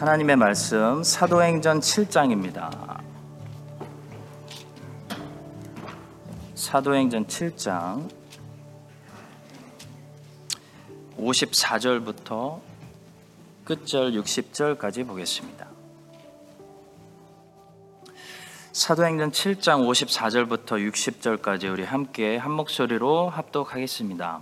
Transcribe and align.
하나님의 0.00 0.34
말씀 0.36 1.02
사도행전 1.02 1.80
7장입니다. 1.80 3.02
사도행전 6.54 7.26
7장 7.26 8.10
54절부터 11.18 12.60
끝절 13.64 14.12
60절까지 14.12 15.06
보겠습니다. 15.06 15.68
사도행전 18.72 19.32
7장 19.32 19.86
54절부터 19.86 20.90
60절까지 20.90 21.70
우리 21.70 21.84
함께 21.84 22.38
한 22.38 22.52
목소리로 22.52 23.28
합독하겠습니다. 23.28 24.40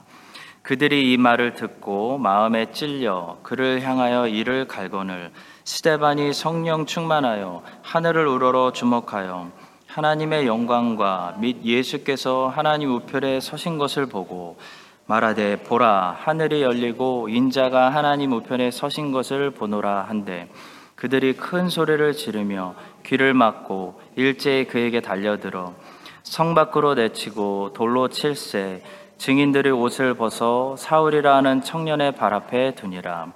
그들이 0.68 1.14
이 1.14 1.16
말을 1.16 1.54
듣고 1.54 2.18
마음에 2.18 2.70
찔려 2.72 3.38
그를 3.42 3.80
향하여 3.80 4.28
이를 4.28 4.68
갈거늘 4.68 5.30
스테반이 5.64 6.34
성령 6.34 6.84
충만하여 6.84 7.62
하늘을 7.80 8.26
우러러 8.26 8.72
주목하여 8.72 9.50
하나님의 9.86 10.46
영광과 10.46 11.36
및 11.38 11.64
예수께서 11.64 12.52
하나님 12.54 12.90
우편에 12.90 13.40
서신 13.40 13.78
것을 13.78 14.04
보고 14.04 14.58
말하되 15.06 15.62
보라 15.62 16.14
하늘이 16.20 16.60
열리고 16.60 17.30
인자가 17.30 17.88
하나님 17.88 18.32
우편에 18.32 18.70
서신 18.70 19.10
것을 19.10 19.52
보노라 19.52 20.02
한데 20.02 20.50
그들이 20.96 21.32
큰 21.32 21.70
소리를 21.70 22.12
지르며 22.12 22.74
귀를 23.06 23.32
막고 23.32 23.98
일제히 24.16 24.66
그에게 24.66 25.00
달려들어 25.00 25.72
성 26.24 26.54
밖으로 26.54 26.92
내치고 26.92 27.72
돌로 27.72 28.08
칠세 28.08 28.82
증인들이 29.18 29.70
옷을 29.70 30.14
벗어 30.14 30.76
사울이라 30.76 31.36
하는 31.36 31.60
청년의 31.62 32.12
발 32.12 32.32
앞에 32.32 32.74
두니라. 32.76 33.32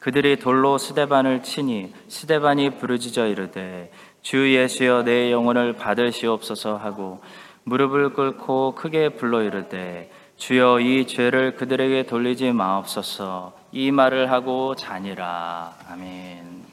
그들이 0.00 0.38
돌로 0.38 0.78
스데반을 0.78 1.42
치니 1.42 1.92
스데반이 2.08 2.78
부르짖어 2.78 3.26
이르되 3.26 3.90
주 4.22 4.54
예수여 4.54 5.02
내 5.02 5.30
영혼을 5.30 5.74
받으시옵소서 5.74 6.76
하고 6.76 7.20
무릎을 7.64 8.14
꿇고 8.14 8.76
크게 8.76 9.10
불러 9.10 9.42
이르되 9.42 10.10
주여 10.36 10.80
이 10.80 11.06
죄를 11.06 11.56
그들에게 11.56 12.04
돌리지 12.04 12.52
마옵소서 12.52 13.52
이 13.72 13.90
말을 13.90 14.30
하고 14.30 14.74
자니라 14.74 15.74
아멘. 15.90 16.64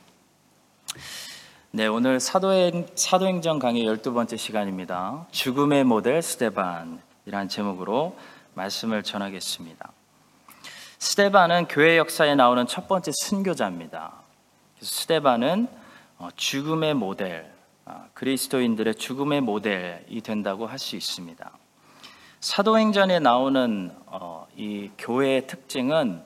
네, 1.71 1.87
오늘 1.87 2.19
사도행, 2.19 2.85
사도행전 2.93 3.57
강의 3.57 3.83
12번째 3.85 4.37
시간입니다. 4.37 5.25
죽음의 5.31 5.85
모델 5.85 6.21
스데반이란 6.21 7.49
제목으로 7.49 8.15
말씀을 8.55 9.03
전하겠습니다. 9.03 9.91
스테반은 10.99 11.67
교회 11.67 11.97
역사에 11.97 12.35
나오는 12.35 12.65
첫 12.67 12.87
번째 12.87 13.11
순교자입니다. 13.13 14.13
스테반은 14.81 15.67
어, 16.19 16.29
죽음의 16.35 16.93
모델, 16.93 17.51
아, 17.85 18.05
그리스도인들의 18.13 18.95
죽음의 18.95 19.41
모델이 19.41 20.21
된다고 20.21 20.67
할 20.67 20.79
수 20.79 20.95
있습니다. 20.95 21.51
사도행전에 22.39 23.19
나오는 23.19 23.91
어, 24.05 24.47
이 24.55 24.91
교회의 24.97 25.47
특징은 25.47 26.23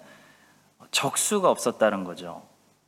적수가 0.92 1.50
없었다는 1.50 2.04
거죠. 2.04 2.42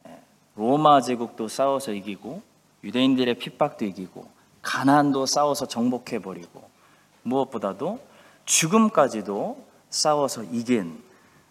예, 0.07 0.19
로마 0.55 1.01
제국도 1.01 1.47
싸워서 1.47 1.91
이기고 1.93 2.41
유대인들의 2.83 3.35
핍박도 3.35 3.85
이기고 3.85 4.27
가난도 4.61 5.25
싸워서 5.25 5.67
정복해 5.67 6.19
버리고 6.19 6.69
무엇보다도 7.23 7.99
죽음까지도 8.49 9.63
싸워서 9.89 10.43
이긴 10.43 11.03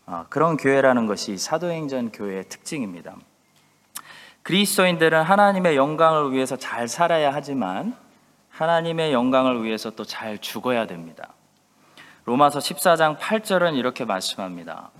어, 0.06 0.26
그런 0.28 0.56
교회라는 0.56 1.06
것이 1.06 1.38
사도행전 1.38 2.10
교회의 2.10 2.48
특징입니다. 2.48 3.14
그리스도인들은 4.42 5.22
하나님의 5.22 5.76
영광을 5.76 6.32
위해서 6.32 6.56
잘 6.56 6.88
살아야 6.88 7.32
하지만 7.32 7.94
하나님의 8.50 9.12
영광을 9.12 9.62
위해서 9.62 9.90
또 9.90 10.04
잘 10.04 10.38
죽어야 10.38 10.86
됩니다. 10.86 11.34
로마서 12.24 12.58
14장 12.58 13.16
8절은 13.18 13.76
이렇게 13.76 14.04
말씀합니다. 14.04 14.90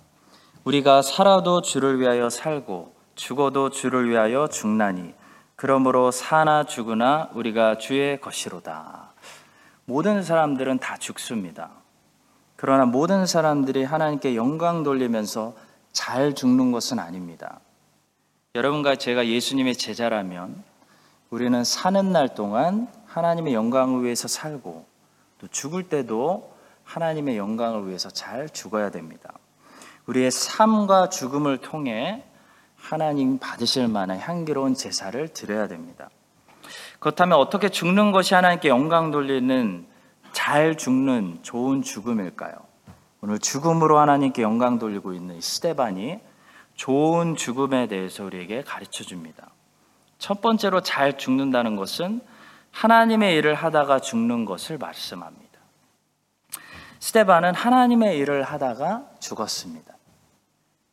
우리가 0.64 1.02
살아도 1.02 1.62
주를 1.62 1.98
위하여 1.98 2.30
살고 2.30 2.94
죽어도 3.16 3.70
주를 3.70 4.08
위하여 4.08 4.46
죽나니 4.46 5.14
그러므로 5.56 6.12
사나 6.12 6.64
죽으나 6.64 7.30
우리가 7.34 7.78
주의 7.78 8.20
것이로다. 8.20 9.12
모든 9.86 10.22
사람들은 10.22 10.78
다 10.78 10.96
죽습니다. 10.98 11.77
그러나 12.60 12.86
모든 12.86 13.24
사람들이 13.24 13.84
하나님께 13.84 14.34
영광 14.34 14.82
돌리면서 14.82 15.54
잘 15.92 16.34
죽는 16.34 16.72
것은 16.72 16.98
아닙니다. 16.98 17.60
여러분과 18.56 18.96
제가 18.96 19.28
예수님의 19.28 19.76
제자라면 19.76 20.64
우리는 21.30 21.62
사는 21.62 22.10
날 22.10 22.34
동안 22.34 22.88
하나님의 23.06 23.54
영광을 23.54 24.02
위해서 24.02 24.26
살고 24.26 24.84
또 25.38 25.46
죽을 25.46 25.84
때도 25.84 26.52
하나님의 26.82 27.38
영광을 27.38 27.86
위해서 27.86 28.10
잘 28.10 28.48
죽어야 28.48 28.90
됩니다. 28.90 29.32
우리의 30.06 30.32
삶과 30.32 31.10
죽음을 31.10 31.58
통해 31.58 32.24
하나님 32.76 33.38
받으실 33.38 33.86
만한 33.86 34.18
향기로운 34.18 34.74
제사를 34.74 35.28
드려야 35.28 35.68
됩니다. 35.68 36.10
그렇다면 36.98 37.38
어떻게 37.38 37.68
죽는 37.68 38.10
것이 38.10 38.34
하나님께 38.34 38.68
영광 38.68 39.12
돌리는 39.12 39.86
잘 40.32 40.76
죽는 40.76 41.40
좋은 41.42 41.82
죽음일까요? 41.82 42.54
오늘 43.20 43.38
죽음으로 43.38 43.98
하나님께 43.98 44.42
영광 44.42 44.78
돌리고 44.78 45.12
있는 45.12 45.40
스테반이 45.40 46.20
좋은 46.74 47.34
죽음에 47.34 47.88
대해서 47.88 48.24
우리에게 48.24 48.62
가르쳐 48.62 49.02
줍니다. 49.02 49.50
첫 50.18 50.40
번째로 50.40 50.82
잘 50.82 51.18
죽는다는 51.18 51.76
것은 51.76 52.20
하나님의 52.70 53.34
일을 53.36 53.54
하다가 53.54 53.98
죽는 53.98 54.44
것을 54.44 54.78
말씀합니다. 54.78 55.48
스테반은 57.00 57.54
하나님의 57.54 58.18
일을 58.18 58.42
하다가 58.42 59.04
죽었습니다. 59.20 59.94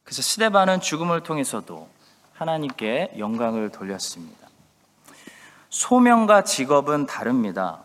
그래서 0.04 0.22
스테반은 0.22 0.82
죽음을 0.82 1.22
통해서도 1.22 1.88
하나님께 2.34 3.14
영광을 3.18 3.72
돌렸습니다. 3.72 4.48
소명과 5.70 6.44
직업은 6.44 7.06
다릅니다. 7.06 7.85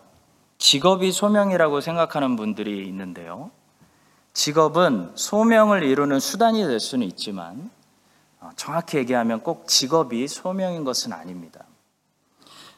직업이 0.61 1.11
소명이라고 1.11 1.81
생각하는 1.81 2.37
분들이 2.37 2.87
있는데요. 2.87 3.51
직업은 4.35 5.13
소명을 5.15 5.83
이루는 5.83 6.21
수단이 6.21 6.63
될 6.65 6.79
수는 6.79 7.07
있지만 7.09 7.71
어, 8.41 8.51
정확히 8.57 8.99
얘기하면 8.99 9.41
꼭 9.41 9.67
직업이 9.67 10.29
소명인 10.29 10.85
것은 10.85 11.15
아닙니다. 11.15 11.65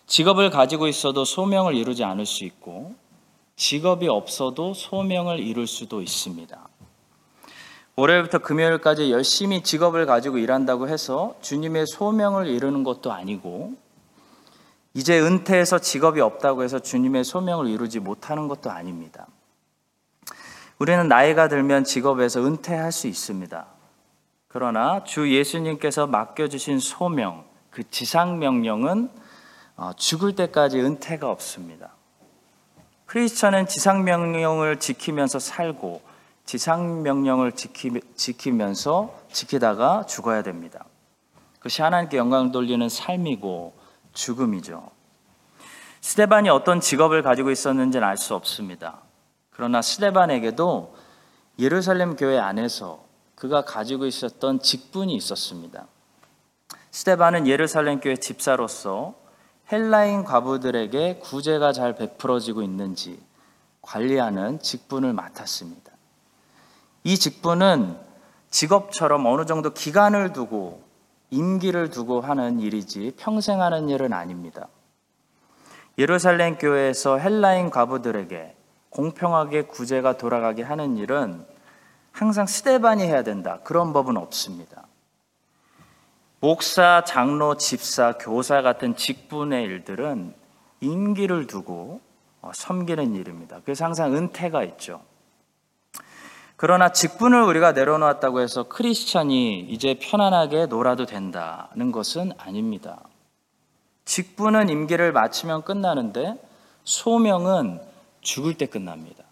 직업을 0.07 0.51
가지고 0.51 0.87
있어도 0.87 1.25
소명을 1.25 1.75
이루지 1.75 2.05
않을 2.05 2.25
수 2.25 2.45
있고 2.45 2.95
직업이 3.57 4.09
없어도 4.09 4.75
소명을 4.75 5.41
이룰 5.41 5.67
수도 5.67 6.01
있습니다. 6.01 6.69
월요일부터 7.97 8.39
금요일까지 8.39 9.11
열심히 9.11 9.63
직업을 9.63 10.07
가지고 10.07 10.39
일한다고 10.39 10.89
해서 10.89 11.35
주님의 11.43 11.87
소명을 11.89 12.47
이루는 12.47 12.85
것도 12.85 13.13
아니고 13.13 13.75
이제 14.95 15.21
은퇴해서 15.21 15.79
직업이 15.79 16.21
없다고 16.21 16.63
해서 16.63 16.79
주님의 16.79 17.25
소명을 17.25 17.69
이루지 17.69 18.01
못하는 18.01 18.49
것도 18.49 18.71
아닙니다. 18.71 19.27
우리는 20.79 21.09
나이가 21.09 21.49
들면 21.49 21.85
직업에서 21.85 22.45
은퇴할 22.45 22.93
수 22.93 23.07
있습니다. 23.07 23.67
그러나 24.49 25.03
주 25.05 25.33
예수님께서 25.33 26.07
맡겨주신 26.07 26.79
소명, 26.79 27.45
그 27.71 27.89
지상명령은 27.89 29.11
어, 29.77 29.93
죽을 29.97 30.35
때까지 30.35 30.79
은퇴가 30.81 31.31
없습니다. 31.31 31.93
크리스천은 33.07 33.67
지상명령을 33.67 34.79
지키면서 34.79 35.39
살고 35.39 36.03
지상명령을 36.45 37.53
지키, 37.53 38.01
지키면서 38.15 39.15
지키다가 39.33 40.05
죽어야 40.07 40.43
됩니다. 40.43 40.85
그것이 41.59 41.81
하나님께 41.81 42.17
영광 42.17 42.53
돌리는 42.53 42.89
삶이고 42.89 43.75
죽음이죠. 44.13 44.91
스테반이 46.01 46.49
어떤 46.49 46.81
직업을 46.81 47.23
가지고 47.23 47.51
있었는지는 47.51 48.07
알 48.07 48.17
수 48.17 48.35
없습니다. 48.35 49.01
그러나 49.51 49.83
스테반에게도 49.83 50.97
예루살렘 51.59 52.17
교회 52.17 52.39
안에서 52.39 53.05
그가 53.35 53.65
가지고 53.65 54.07
있었던 54.07 54.61
직분이 54.61 55.15
있었습니다. 55.15 55.87
스테반은 56.91 57.47
예루살렘 57.47 58.01
교회 58.01 58.17
집사로서 58.17 59.15
헬라인 59.71 60.25
과부들에게 60.25 61.21
구제가 61.23 61.73
잘 61.73 61.95
베풀어지고 61.95 62.63
있는지 62.63 63.21
관리하는 63.81 64.61
직분을 64.61 65.13
맡았습니다. 65.13 65.93
이 67.05 67.19
직분은 67.19 67.97
직업처럼 68.51 69.27
어느 69.27 69.47
정도 69.47 69.73
기간을 69.73 70.33
두고 70.33 70.83
임기를 71.33 71.91
두고 71.91 72.21
하는 72.21 72.61
일이지 72.61 73.15
평생 73.19 73.61
하는 73.63 73.89
일은 73.89 74.13
아닙니다. 74.13 74.69
예루살렘 75.99 76.57
교회에서 76.57 77.19
헬라인 77.19 77.71
과부들에게 77.71 78.55
공평하게 78.91 79.63
구제가 79.63 80.19
돌아가게 80.19 80.63
하는 80.63 80.99
일은 80.99 81.45
항상 82.13 82.47
스테반이 82.47 83.03
해야 83.05 83.23
된다. 83.23 83.61
그런 83.65 83.95
법은 83.95 84.19
없습니다. 84.19 84.87
목사, 86.41 87.03
장로, 87.07 87.57
집사, 87.57 88.19
교사 88.19 88.61
같은 88.61 88.95
직분의 88.95 89.65
일들은 89.65 90.35
임기를 90.81 91.47
두고 91.47 92.01
어, 92.43 92.51
섬기는 92.55 93.15
일입니다. 93.15 93.61
그래서 93.65 93.85
항상 93.85 94.15
은퇴가 94.15 94.65
있죠. 94.65 95.01
그러나 96.63 96.93
직분을 96.93 97.43
우리가 97.43 97.73
내려놓았다고 97.73 98.41
해서 98.41 98.63
크리스천이 98.69 99.67
이제 99.69 99.99
편안하게 100.01 100.67
놀아도 100.67 101.07
된다는 101.07 101.91
것은 101.91 102.31
아닙니다. 102.39 103.01
직분은 104.05 104.69
임기를 104.69 105.11
마치면 105.11 105.63
끝나는데 105.63 106.41
소명은 106.85 107.81
죽을 108.21 108.55
때 108.55 108.67
끝납니다. 108.67 109.25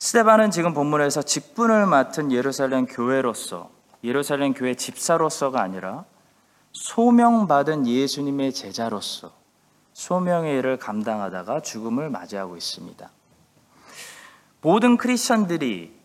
스테반은 0.00 0.50
지금 0.50 0.74
본문에서 0.74 1.22
직분을 1.22 1.86
맡은 1.86 2.32
예루살렘 2.32 2.86
교회로서 2.86 3.70
예루살렘 4.02 4.52
교회 4.52 4.74
집사로서가 4.74 5.62
아니라 5.62 6.06
소명받은 6.72 7.86
예수님의 7.86 8.52
제자로서 8.52 9.30
소명의 9.92 10.58
일을 10.58 10.76
감당하다가 10.76 11.60
죽음을 11.60 12.10
맞이하고 12.10 12.56
있습니다. 12.56 13.08
모든 14.62 14.96
크리스천들이 14.96 15.99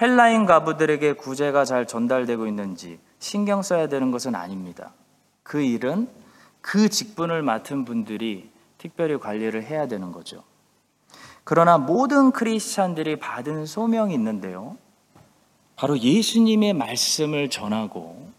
헬라인 0.00 0.46
가부들에게 0.46 1.14
구제가 1.14 1.64
잘 1.64 1.86
전달되고 1.86 2.46
있는지 2.46 3.00
신경 3.18 3.62
써야 3.62 3.88
되는 3.88 4.10
것은 4.10 4.34
아닙니다. 4.34 4.92
그 5.42 5.60
일은 5.60 6.08
그 6.60 6.88
직분을 6.88 7.42
맡은 7.42 7.84
분들이 7.84 8.50
특별히 8.78 9.18
관리를 9.18 9.64
해야 9.64 9.88
되는 9.88 10.12
거죠. 10.12 10.44
그러나 11.42 11.78
모든 11.78 12.30
크리스찬들이 12.30 13.16
받은 13.16 13.66
소명이 13.66 14.14
있는데요. 14.14 14.76
바로 15.76 15.98
예수님의 15.98 16.74
말씀을 16.74 17.50
전하고 17.50 18.30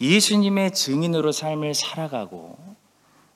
예수님의 0.00 0.72
증인으로 0.72 1.30
삶을 1.30 1.74
살아가고 1.74 2.58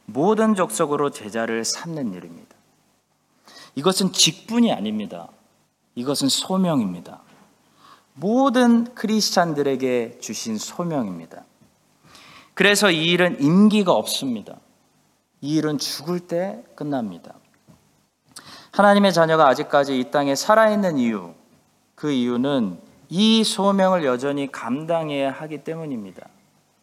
모든 0.06 0.54
족속으로 0.54 1.10
제자를 1.10 1.64
삼는 1.64 2.14
일입니다. 2.14 2.56
이것은 3.74 4.12
직분이 4.12 4.72
아닙니다. 4.72 5.28
이것은 5.94 6.28
소명입니다. 6.28 7.20
모든 8.16 8.94
크리스찬들에게 8.94 10.18
주신 10.20 10.56
소명입니다. 10.56 11.44
그래서 12.54 12.90
이 12.90 13.10
일은 13.10 13.40
임기가 13.40 13.92
없습니다. 13.92 14.56
이 15.42 15.56
일은 15.56 15.76
죽을 15.78 16.20
때 16.20 16.64
끝납니다. 16.74 17.34
하나님의 18.72 19.12
자녀가 19.12 19.48
아직까지 19.48 19.98
이 19.98 20.10
땅에 20.10 20.34
살아있는 20.34 20.98
이유, 20.98 21.34
그 21.94 22.10
이유는 22.10 22.78
이 23.10 23.44
소명을 23.44 24.04
여전히 24.04 24.50
감당해야 24.50 25.30
하기 25.30 25.62
때문입니다. 25.64 26.26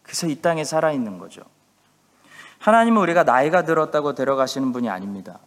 그래서 0.03 0.27
이 0.27 0.35
땅에 0.35 0.63
살아있는 0.63 1.17
거죠. 1.17 1.41
하나님은 2.59 3.01
우리가 3.01 3.23
나이가 3.23 3.63
들었다고 3.63 4.13
데려가시는 4.13 4.71
분이 4.71 4.89
아닙니다. 4.89 5.39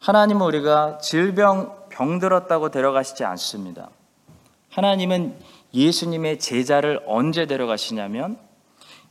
하나님은 0.00 0.46
우리가 0.46 0.98
질병, 0.98 1.88
병 1.88 2.20
들었다고 2.20 2.70
데려가시지 2.70 3.24
않습니다. 3.24 3.90
하나님은 4.78 5.38
예수님의 5.74 6.38
제자를 6.38 7.02
언제 7.06 7.46
데려가시냐면 7.46 8.38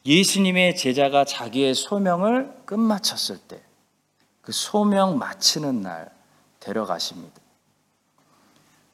예수님의 0.06 0.76
제자가 0.76 1.26
자기의 1.26 1.76
소명을 1.76 2.54
끝마쳤을 2.66 3.38
때 3.38 3.68
그 4.48 4.54
소명 4.54 5.18
마치는 5.18 5.82
날 5.82 6.10
데려가십니다. 6.62 7.36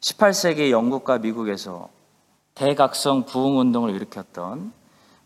18세기 0.01 0.71
영국과 0.71 1.19
미국에서 1.19 1.89
대각성 2.55 3.27
부흥 3.27 3.59
운동을 3.59 3.93
일으켰던 3.93 4.73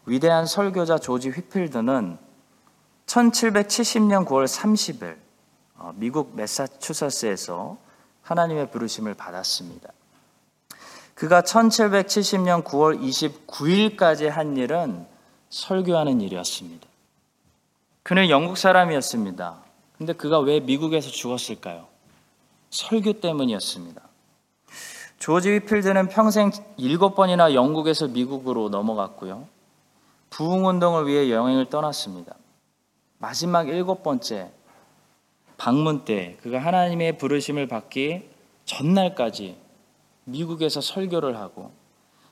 위대한 0.05 0.45
설교자 0.45 0.97
조지 0.97 1.29
휘필드는 1.29 2.17
1770년 3.05 4.25
9월 4.25 4.47
30일 4.47 5.15
미국 5.95 6.35
메사추세츠에서 6.35 7.77
하나님의 8.21 8.69
부르심을 8.69 9.13
받았습니다. 9.13 9.93
그가 11.17 11.41
1770년 11.41 12.63
9월 12.63 13.01
29일까지 13.01 14.29
한 14.29 14.55
일은 14.55 15.07
설교하는 15.49 16.21
일이었습니다. 16.21 16.87
그는 18.03 18.29
영국 18.29 18.55
사람이었습니다. 18.55 19.57
근데 19.97 20.13
그가 20.13 20.37
왜 20.39 20.59
미국에서 20.59 21.09
죽었을까요? 21.09 21.87
설교 22.69 23.13
때문이었습니다. 23.13 23.99
조지 25.17 25.49
위필드는 25.53 26.09
평생 26.09 26.51
일곱 26.77 27.15
번이나 27.15 27.55
영국에서 27.55 28.07
미국으로 28.07 28.69
넘어갔고요. 28.69 29.47
부흥운동을 30.29 31.07
위해 31.07 31.31
여행을 31.31 31.71
떠났습니다. 31.71 32.35
마지막 33.17 33.69
일곱 33.69 34.03
번째 34.03 34.51
방문 35.57 36.05
때 36.05 36.37
그가 36.43 36.59
하나님의 36.59 37.17
부르심을 37.17 37.67
받기 37.67 38.29
전날까지 38.65 39.65
미국에서 40.27 40.81
설교를 40.81 41.37
하고 41.37 41.71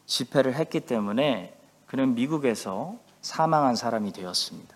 집회를 0.05 0.55
했기 0.55 0.81
때문에 0.81 1.57
그는 1.87 2.13
미국에서 2.13 2.95
사망한 3.21 3.75
사람이 3.75 4.11
되었습니다. 4.11 4.75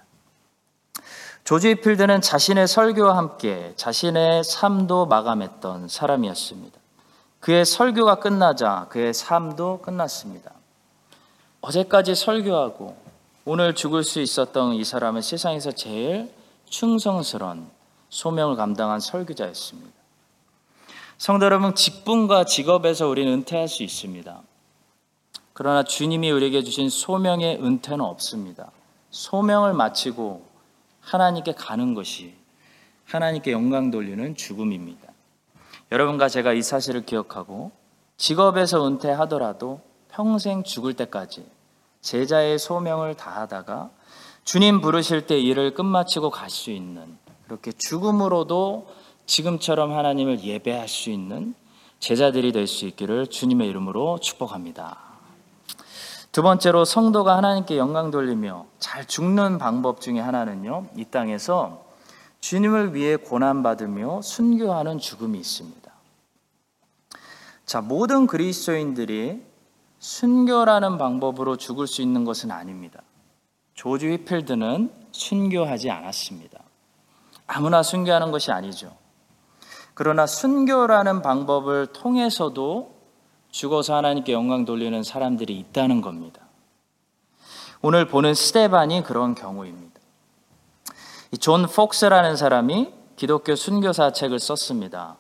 조지 1.44 1.76
필드는 1.76 2.22
자신의 2.22 2.68
설교와 2.68 3.18
함께 3.18 3.74
자신의 3.76 4.44
삶도 4.44 5.08
마감했던 5.08 5.88
사람이었습니다. 5.88 6.80
그의 7.40 7.66
설교가 7.66 8.16
끝나자 8.16 8.88
그의 8.90 9.14
삶도 9.14 9.82
끝났습니다. 9.82 10.52
어제까지 11.62 12.16
설교하고 12.16 12.98
오늘 13.46 13.76
죽을 13.76 14.04
수 14.04 14.22
있었던 14.22 14.74
이 14.74 14.84
사람은 14.84 15.22
세상에서 15.22 15.72
제일 15.72 16.32
충성스러운 16.70 17.70
소명을 18.10 18.56
감당한 18.56 19.00
설교자였습니다. 19.00 19.99
성도 21.20 21.44
여러분, 21.44 21.76
직분과 21.76 22.46
직업에서 22.46 23.10
우리는 23.10 23.30
은퇴할 23.34 23.68
수 23.68 23.84
있습니다. 23.84 24.42
그러나 25.52 25.84
주님이 25.84 26.32
우리에게 26.32 26.64
주신 26.64 26.90
소명의 26.90 27.58
은퇴는 27.62 28.00
없습니다. 28.00 28.72
소명을 29.10 29.74
마치고 29.74 30.46
하나님께 31.02 31.56
가는 31.56 31.94
것이 31.94 32.34
하나님께 33.04 33.52
영광 33.52 33.92
돌리는 33.92 34.38
죽음입니다. 34.38 35.12
여러분과 35.92 36.30
제가 36.30 36.54
이 36.54 36.62
사실을 36.62 37.06
기억하고 37.06 37.74
직업에서 38.16 38.88
은퇴하더라도 38.88 39.82
평생 40.10 40.64
죽을 40.64 40.94
때까지 40.94 41.46
제자의 42.00 42.58
소명을 42.58 43.16
다하다가 43.16 43.90
주님 44.46 44.80
부르실 44.80 45.28
때 45.28 45.38
일을 45.38 45.74
끝마치고 45.74 46.30
갈 46.30 46.50
수 46.50 46.72
있는 46.72 47.18
그렇게 47.44 47.74
죽음으로도 47.74 48.88
지금처럼 49.30 49.96
하나님을 49.96 50.44
예배할 50.44 50.88
수 50.88 51.12
있는 51.12 51.54
제자들이 52.00 52.52
될 52.52 52.66
수 52.66 52.88
있기를 52.88 53.28
주님의 53.28 53.70
이름으로 53.70 54.20
축복합니다. 54.20 54.98
두 56.32 56.42
번째로 56.42 56.84
성도가 56.84 57.38
하나님께 57.38 57.78
영광 57.78 58.10
돌리며 58.10 58.66
잘 58.80 59.06
죽는 59.06 59.60
방법 59.60 60.02
중에 60.02 60.20
하나는요, 60.20 60.88
이 60.96 61.06
땅에서 61.06 61.86
주님을 62.40 62.96
위해 62.96 63.18
고난 63.18 63.62
받으며 63.62 64.22
순교하는 64.24 64.98
죽음이 64.98 65.38
있습니다. 65.38 65.92
자, 67.66 67.82
모든 67.82 68.26
그리스도인들이 68.26 69.44
순교라는 70.00 70.98
방법으로 70.98 71.58
죽을 71.58 71.86
수 71.86 72.02
있는 72.02 72.24
것은 72.24 72.50
아닙니다. 72.50 73.02
조지 73.76 74.08
휘필드는 74.08 74.92
순교하지 75.12 75.92
않았습니다. 75.92 76.64
아무나 77.46 77.84
순교하는 77.84 78.32
것이 78.32 78.52
아니죠. 78.52 78.96
그러나 80.00 80.26
순교라는 80.26 81.22
방법을 81.22 81.88
통해서도 81.88 82.96
죽어서 83.52 83.98
하나님께 83.98 84.32
영광 84.32 84.64
돌리는 84.64 85.04
사람들이 85.04 85.60
있다는 85.60 86.00
겁니다. 86.00 86.40
오늘 87.82 88.08
보는 88.08 88.34
스테반이 88.34 89.04
그런 89.04 89.36
경우입니다. 89.36 90.00
존 91.42 91.66
폭스라는 91.66 92.38
사람이 92.38 92.94
기독교 93.18 93.58
순교사 93.58 94.14
책을 94.14 94.40
썼습니다. 94.40 95.18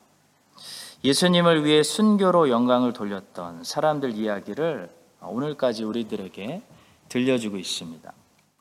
예수님을 1.03 1.65
위해 1.65 1.83
순교로 1.83 2.50
영광을 2.50 2.93
돌렸던 2.93 3.65
사람들 3.65 4.13
이야기를 4.13 4.89
오늘까지 5.21 5.83
우리들에게 5.83 6.62
들려주고 7.09 7.57
있습니다. 7.57 8.13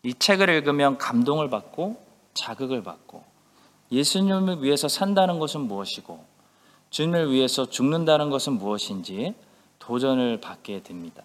이 0.03 0.15
책을 0.15 0.49
읽으면 0.49 0.99
감동을 0.99 1.49
받고 1.49 2.03
자극을 2.35 2.83
받고 2.83 3.28
예수님을 3.91 4.63
위해서 4.63 4.89
산다는 4.89 5.39
것은 5.39 5.63
무엇이고 5.63 6.25
주님을 6.91 7.33
위해서 7.33 7.69
죽는다는 7.69 8.31
것은 8.31 8.55
무엇인지 8.55 9.35
도전을 9.79 10.41
받게 10.41 10.83
됩니다. 10.83 11.25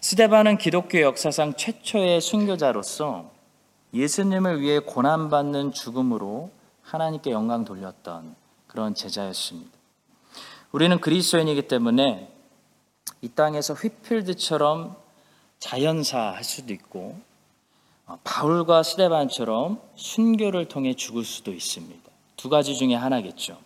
스데반은 0.00 0.58
기독교 0.58 1.00
역사상 1.00 1.54
최초의 1.54 2.20
순교자로서 2.20 3.30
예수님을 3.94 4.60
위해 4.60 4.78
고난받는 4.78 5.72
죽음으로 5.72 6.50
하나님께 6.82 7.30
영광 7.30 7.64
돌렸던 7.64 8.34
그런 8.66 8.94
제자였습니다. 8.94 9.70
우리는 10.72 11.00
그리스도인이기 11.00 11.62
때문에 11.62 12.32
이 13.22 13.28
땅에서 13.30 13.74
휘필드처럼 13.74 14.96
자연사 15.58 16.18
할 16.18 16.44
수도 16.44 16.72
있고 16.72 17.18
어, 17.18 17.27
바울과 18.24 18.82
스데반처럼 18.82 19.80
순교를 19.94 20.68
통해 20.68 20.94
죽을 20.94 21.24
수도 21.24 21.52
있습니다. 21.52 22.10
두 22.36 22.48
가지 22.48 22.74
중에 22.76 22.94
하나겠죠. 22.94 23.58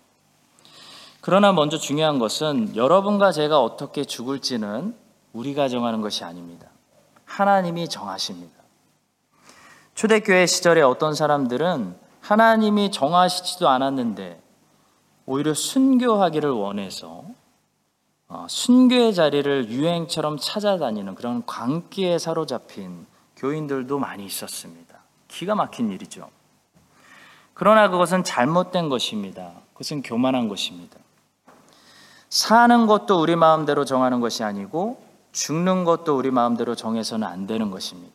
그러나 1.20 1.52
먼저 1.52 1.78
중요한 1.78 2.18
것은 2.18 2.74
여러분과 2.74 3.30
제가 3.30 3.62
어떻게 3.62 4.04
죽을지는 4.04 4.96
우리가 5.32 5.68
정하는 5.68 6.00
것이 6.00 6.24
아닙니다. 6.24 6.68
하나님이 7.24 7.88
정하십니다. 7.88 8.62
초대교회 9.94 10.46
시절에 10.46 10.82
어떤 10.82 11.14
사람들은 11.14 11.94
하나님이 12.20 12.90
정하시지도 12.90 13.68
않았는데 13.68 14.42
오히려 15.26 15.54
순교하기를 15.54 16.50
원해서 16.50 17.24
어, 18.28 18.46
순교의 18.48 19.14
자리를 19.14 19.68
유행처럼 19.70 20.38
찾아다니는 20.38 21.14
그런 21.14 21.44
광기에 21.44 22.18
사로잡힌 22.18 23.06
교인들도 23.42 23.98
많이 23.98 24.24
있었습니다. 24.24 24.98
기가 25.26 25.56
막힌 25.56 25.90
일이죠. 25.90 26.30
그러나 27.54 27.88
그것은 27.88 28.22
잘못된 28.22 28.88
것입니다. 28.88 29.52
그것은 29.72 30.02
교만한 30.02 30.46
것입니다. 30.46 30.96
사는 32.28 32.86
것도 32.86 33.20
우리 33.20 33.34
마음대로 33.34 33.84
정하는 33.84 34.20
것이 34.20 34.44
아니고 34.44 35.02
죽는 35.32 35.82
것도 35.84 36.16
우리 36.16 36.30
마음대로 36.30 36.76
정해서는 36.76 37.26
안 37.26 37.48
되는 37.48 37.72
것입니다. 37.72 38.14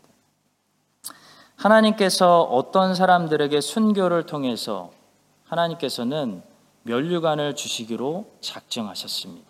하나님께서 1.57 2.43
어떤 2.43 2.95
사람들에게 2.95 3.59
순교를 3.59 4.27
통해서 4.27 4.91
하나님께서는 5.43 6.41
면류관을 6.83 7.55
주시기로 7.55 8.31
작정하셨습니다. 8.39 9.46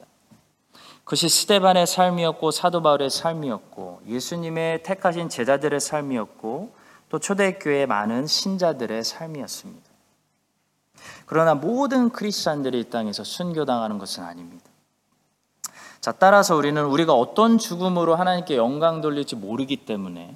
그것이 1.08 1.30
스테반의 1.30 1.88
삶이었고 1.88 2.52
사도 2.52 2.82
바울의 2.82 3.10
삶이었고 3.10 4.02
예수님의 4.08 4.84
택하신 4.84 5.30
제자들의 5.30 5.80
삶이었고 5.80 6.76
또 7.08 7.20
초대교회 7.20 7.86
많은 7.86 8.28
신자들의 8.28 9.06
삶이었습니다. 9.06 9.88
그러나 11.26 11.56
모든 11.56 12.10
크리스천들이 12.10 12.82
이 12.82 12.84
땅에서 12.90 13.24
순교당하는 13.24 14.00
것은 14.00 14.26
아닙니다. 14.26 14.66
자, 16.02 16.12
따라서 16.12 16.58
우리는 16.58 16.84
우리가 16.84 17.14
어떤 17.14 17.58
죽음으로 17.58 18.16
하나님께 18.16 18.58
영광 18.58 19.00
돌릴지 19.00 19.38
모르기 19.38 19.78
때문에 19.78 20.36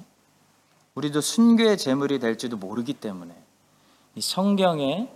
우리도 0.94 1.20
순교의 1.20 1.76
제물이 1.76 2.18
될지도 2.18 2.56
모르기 2.56 2.94
때문에 2.94 3.34
이 4.14 4.22
성경에 4.22 5.10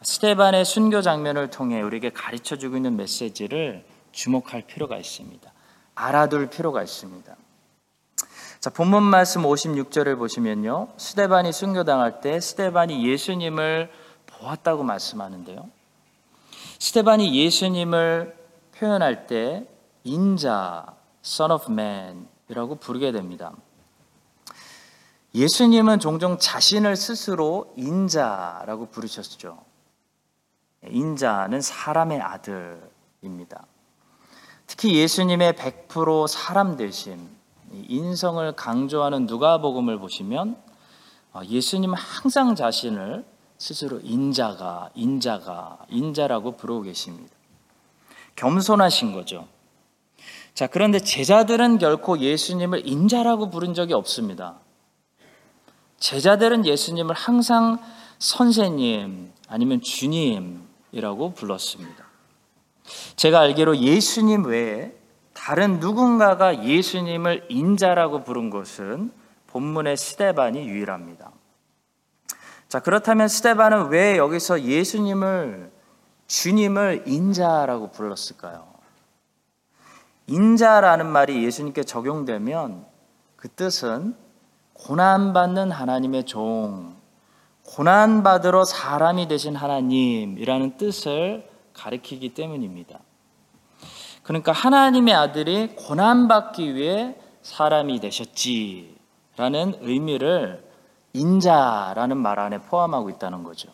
스테반의 0.00 0.64
순교 0.64 1.02
장면을 1.02 1.50
통해 1.50 1.82
우리에게 1.82 2.08
가르쳐 2.08 2.56
주고 2.56 2.76
있는 2.76 2.96
메시지를 2.96 3.84
주목할 4.14 4.62
필요가 4.62 4.96
있습니다. 4.96 5.52
알아둘 5.94 6.48
필요가 6.48 6.82
있습니다. 6.82 7.36
자, 8.60 8.70
본문 8.70 9.02
말씀 9.02 9.42
56절을 9.42 10.16
보시면요. 10.16 10.88
스테반이 10.96 11.52
순교당할 11.52 12.20
때 12.20 12.40
스테반이 12.40 13.06
예수님을 13.06 13.90
보았다고 14.26 14.82
말씀하는데요. 14.82 15.68
스테반이 16.78 17.36
예수님을 17.36 18.34
표현할 18.76 19.26
때 19.26 19.68
인자, 20.04 20.86
son 21.22 21.50
of 21.52 21.70
man이라고 21.70 22.76
부르게 22.76 23.12
됩니다. 23.12 23.52
예수님은 25.34 25.98
종종 25.98 26.38
자신을 26.38 26.96
스스로 26.96 27.72
인자라고 27.76 28.86
부르셨죠. 28.86 29.58
인자는 30.86 31.60
사람의 31.60 32.20
아들입니다. 32.20 33.66
특히 34.66 34.96
예수님의 34.96 35.52
100% 35.54 36.26
사람 36.26 36.76
되심, 36.76 37.28
인성을 37.88 38.52
강조하는 38.52 39.26
누가복음을 39.26 39.98
보시면 39.98 40.56
어, 41.32 41.40
예수님은 41.44 41.96
항상 41.96 42.54
자신을 42.54 43.24
스스로 43.58 44.00
인자가, 44.00 44.90
인자가, 44.94 45.78
인자라고 45.88 46.56
부르고 46.56 46.82
계십니다. 46.82 47.34
겸손하신 48.36 49.12
거죠. 49.12 49.46
자, 50.54 50.68
그런데 50.68 51.00
제자들은 51.00 51.78
결코 51.78 52.18
예수님을 52.18 52.86
인자라고 52.86 53.50
부른 53.50 53.74
적이 53.74 53.94
없습니다. 53.94 54.60
제자들은 55.98 56.66
예수님을 56.66 57.14
항상 57.14 57.78
선생님 58.18 59.32
아니면 59.48 59.80
주님이라고 59.80 61.34
불렀습니다. 61.34 62.04
제가 63.16 63.40
알기로 63.40 63.78
예수님 63.78 64.46
외에 64.46 64.94
다른 65.32 65.80
누군가가 65.80 66.64
예수님을 66.64 67.46
인자라고 67.48 68.24
부른 68.24 68.50
것은 68.50 69.12
본문의 69.48 69.96
스테반이 69.96 70.66
유일합니다. 70.68 71.30
자, 72.68 72.80
그렇다면 72.80 73.28
스테반은 73.28 73.88
왜 73.88 74.16
여기서 74.16 74.62
예수님을 74.62 75.70
주님을 76.26 77.04
인자라고 77.06 77.90
불렀을까요? 77.92 78.66
인자라는 80.26 81.06
말이 81.06 81.44
예수님께 81.44 81.84
적용되면 81.84 82.84
그 83.36 83.48
뜻은 83.48 84.16
고난받는 84.72 85.70
하나님의 85.70 86.24
종, 86.24 86.96
고난받으러 87.64 88.64
사람이 88.64 89.28
되신 89.28 89.54
하나님이라는 89.54 90.76
뜻을 90.76 91.48
가리키기 91.74 92.34
때문입니다. 92.34 93.00
그러니까 94.22 94.52
하나님의 94.52 95.14
아들이 95.14 95.68
고난받기 95.76 96.74
위해 96.74 97.14
사람이 97.42 98.00
되셨지라는 98.00 98.94
의미를 99.80 100.64
인자라는 101.12 102.16
말 102.16 102.40
안에 102.40 102.58
포함하고 102.58 103.10
있다는 103.10 103.44
거죠. 103.44 103.68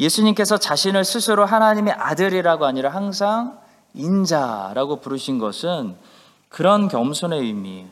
예수님께서 0.00 0.56
자신을 0.56 1.04
스스로 1.04 1.44
하나님의 1.44 1.92
아들이라고 1.92 2.64
아니라 2.64 2.90
항상 2.90 3.60
인자라고 3.94 5.00
부르신 5.00 5.38
것은 5.38 5.96
그런 6.48 6.88
겸손의 6.88 7.40
의미, 7.40 7.86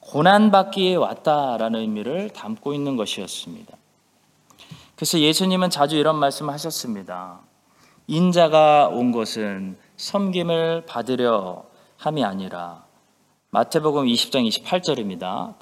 고난받기에 0.00 0.96
왔다라는 0.96 1.80
의미를 1.80 2.30
담고 2.30 2.72
있는 2.72 2.96
것이었습니다. 2.96 3.76
그래서 4.96 5.18
예수님은 5.18 5.70
자주 5.70 5.96
이런 5.96 6.16
말씀을 6.16 6.52
하셨습니다. 6.54 7.40
인자가 8.12 8.88
온 8.88 9.10
것은 9.10 9.78
섬김을 9.96 10.84
받으려 10.84 11.64
함이 11.96 12.22
아니라 12.22 12.84
마태복음 13.48 14.04
20장 14.04 14.46
28절입니다. 14.46 15.54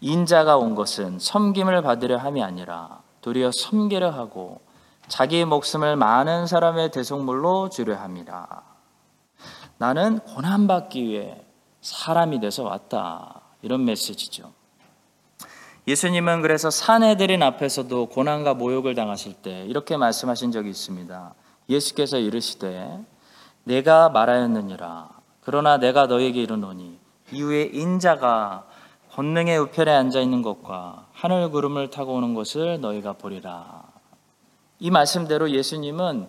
인자가 0.00 0.56
온 0.56 0.74
것은 0.74 1.20
섬김을 1.20 1.82
받으려 1.82 2.16
함이 2.16 2.42
아니라 2.42 3.02
도리어 3.20 3.52
섬기려 3.52 4.10
하고 4.10 4.60
자기의 5.06 5.44
목숨을 5.44 5.94
많은 5.94 6.48
사람의 6.48 6.90
대속물로 6.90 7.68
주려 7.68 7.94
함이라. 7.94 8.48
나는 9.76 10.18
고난받기 10.18 11.04
위해 11.04 11.44
사람이 11.80 12.40
돼서 12.40 12.64
왔다. 12.64 13.42
이런 13.62 13.84
메시지죠. 13.84 14.52
예수님은 15.86 16.42
그래서 16.42 16.70
사내들인 16.70 17.40
앞에서도 17.44 18.06
고난과 18.06 18.54
모욕을 18.54 18.96
당하실 18.96 19.34
때 19.34 19.64
이렇게 19.66 19.96
말씀하신 19.96 20.50
적이 20.50 20.70
있습니다. 20.70 21.34
예수께서 21.68 22.18
이르시되 22.18 23.04
내가 23.64 24.08
말하였느니라 24.08 25.10
그러나 25.40 25.78
내가 25.78 26.06
너에게 26.06 26.42
이르노니 26.42 26.98
이후에 27.32 27.70
인자가 27.72 28.66
권능의 29.12 29.58
우편에 29.58 29.90
앉아 29.90 30.20
있는 30.20 30.42
것과 30.42 31.06
하늘 31.12 31.50
구름을 31.50 31.90
타고 31.90 32.14
오는 32.14 32.34
것을 32.34 32.80
너희가 32.80 33.14
보리라. 33.14 33.82
이 34.78 34.90
말씀대로 34.90 35.50
예수님은 35.50 36.28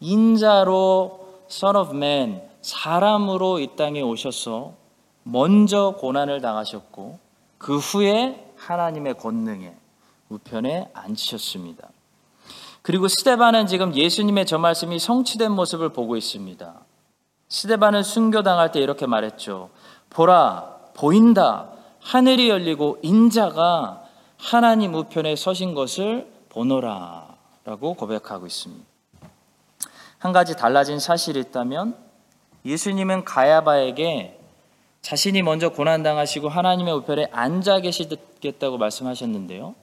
인자로 0.00 1.26
Son 1.50 1.76
of 1.76 1.96
Man 1.96 2.42
사람으로 2.60 3.60
이 3.60 3.76
땅에 3.76 4.02
오셔서 4.02 4.74
먼저 5.22 5.94
고난을 5.98 6.40
당하셨고 6.40 7.18
그 7.56 7.78
후에 7.78 8.52
하나님의 8.56 9.14
권능에 9.14 9.74
우편에 10.28 10.90
앉으셨습니다. 10.92 11.88
그리고 12.88 13.06
스테반은 13.06 13.66
지금 13.66 13.94
예수님의 13.94 14.46
저 14.46 14.56
말씀이 14.56 14.98
성취된 14.98 15.52
모습을 15.52 15.90
보고 15.90 16.16
있습니다. 16.16 16.72
스테반은 17.50 18.02
순교당할 18.02 18.72
때 18.72 18.80
이렇게 18.80 19.04
말했죠. 19.04 19.68
보라, 20.08 20.74
보인다. 20.94 21.68
하늘이 22.00 22.48
열리고 22.48 22.98
인자가 23.02 24.04
하나님 24.38 24.94
우편에 24.94 25.36
서신 25.36 25.74
것을 25.74 26.32
보노라. 26.48 27.26
라고 27.66 27.92
고백하고 27.92 28.46
있습니다. 28.46 28.82
한 30.16 30.32
가지 30.32 30.56
달라진 30.56 30.98
사실이 30.98 31.40
있다면 31.40 31.94
예수님은 32.64 33.26
가야바에게 33.26 34.40
자신이 35.02 35.42
먼저 35.42 35.68
고난당하시고 35.68 36.48
하나님의 36.48 36.94
우편에 36.94 37.28
앉아 37.32 37.80
계시겠다고 37.80 38.78
말씀하셨는데요. 38.78 39.74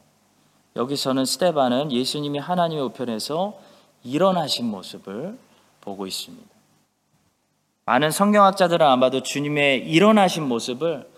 여기서는 0.75 1.25
스테반은 1.25 1.91
예수님이 1.91 2.39
하나님의 2.39 2.83
우편에서 2.85 3.57
일어나신 4.03 4.65
모습을 4.65 5.37
보고 5.81 6.05
있습니다. 6.05 6.47
많은 7.85 8.11
성경학자들은 8.11 8.85
아마도 8.85 9.21
주님의 9.21 9.87
일어나신 9.87 10.47
모습을 10.47 11.09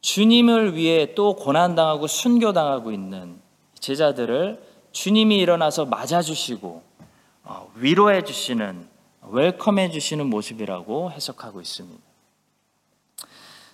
주님을 0.00 0.76
위해 0.76 1.14
또 1.14 1.34
고난당하고 1.34 2.06
순교당하고 2.06 2.92
있는 2.92 3.40
제자들을 3.80 4.62
주님이 4.92 5.38
일어나서 5.38 5.86
맞아주시고 5.86 6.82
어, 7.44 7.72
위로해 7.76 8.22
주시는 8.22 8.86
웰컴해 9.22 9.90
주시는 9.90 10.26
모습이라고 10.26 11.10
해석하고 11.10 11.60
있습니다. 11.60 12.13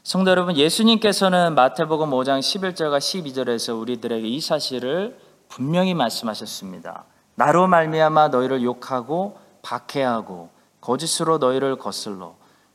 성도 0.02 0.30
여러분, 0.30 0.56
예수님께서는 0.56 1.54
마태복음 1.54 2.08
5장 2.08 2.40
11절과 2.40 2.98
12절에서 2.98 3.78
우리들에게 3.78 4.26
이 4.26 4.40
사실을 4.40 5.18
분명히 5.48 5.92
말씀하셨습니다. 5.92 7.04
나로 7.34 7.66
말미암아 7.66 8.28
너희를 8.28 8.62
욕하고 8.62 9.38
박해하고 9.60 10.48
거짓으로 10.80 11.36
너희를 11.36 11.76
거슬러 11.76 12.34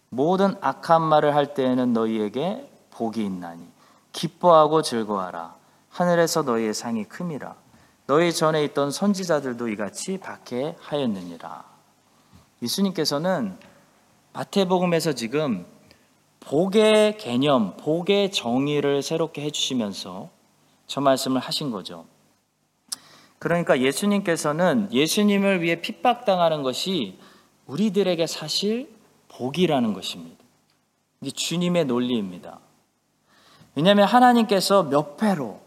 모든 0.09 0.55
악한 0.61 1.01
말을 1.01 1.33
할 1.33 1.55
때에는 1.55 1.93
너희에게 1.93 2.71
복이 2.91 3.25
있나니 3.25 3.67
기뻐하고 4.11 4.83
즐거워하라. 4.83 5.55
하늘에서 5.89 6.43
너희의 6.43 6.75
상이 6.75 7.05
큼이라. 7.05 7.55
너희 8.05 8.31
전에 8.31 8.63
있던 8.65 8.91
선지자들도 8.91 9.67
이같이 9.69 10.19
박해하였느니라. 10.19 11.63
예수님께서는 12.61 13.57
마태복음에서 14.33 15.13
지금 15.13 15.65
복의 16.45 17.17
개념, 17.17 17.75
복의 17.77 18.31
정의를 18.31 19.01
새롭게 19.01 19.41
해주시면서 19.41 20.29
저 20.85 21.01
말씀을 21.01 21.41
하신 21.41 21.71
거죠. 21.71 22.05
그러니까 23.39 23.79
예수님께서는 23.81 24.89
예수님을 24.91 25.61
위해 25.61 25.81
핍박당하는 25.81 26.61
것이 26.61 27.17
우리들에게 27.65 28.27
사실 28.27 28.93
복이라는 29.29 29.93
것입니다. 29.93 30.37
이게 31.21 31.31
주님의 31.31 31.85
논리입니다. 31.85 32.59
왜냐하면 33.73 34.07
하나님께서 34.07 34.83
몇 34.83 35.17
배로 35.17 35.59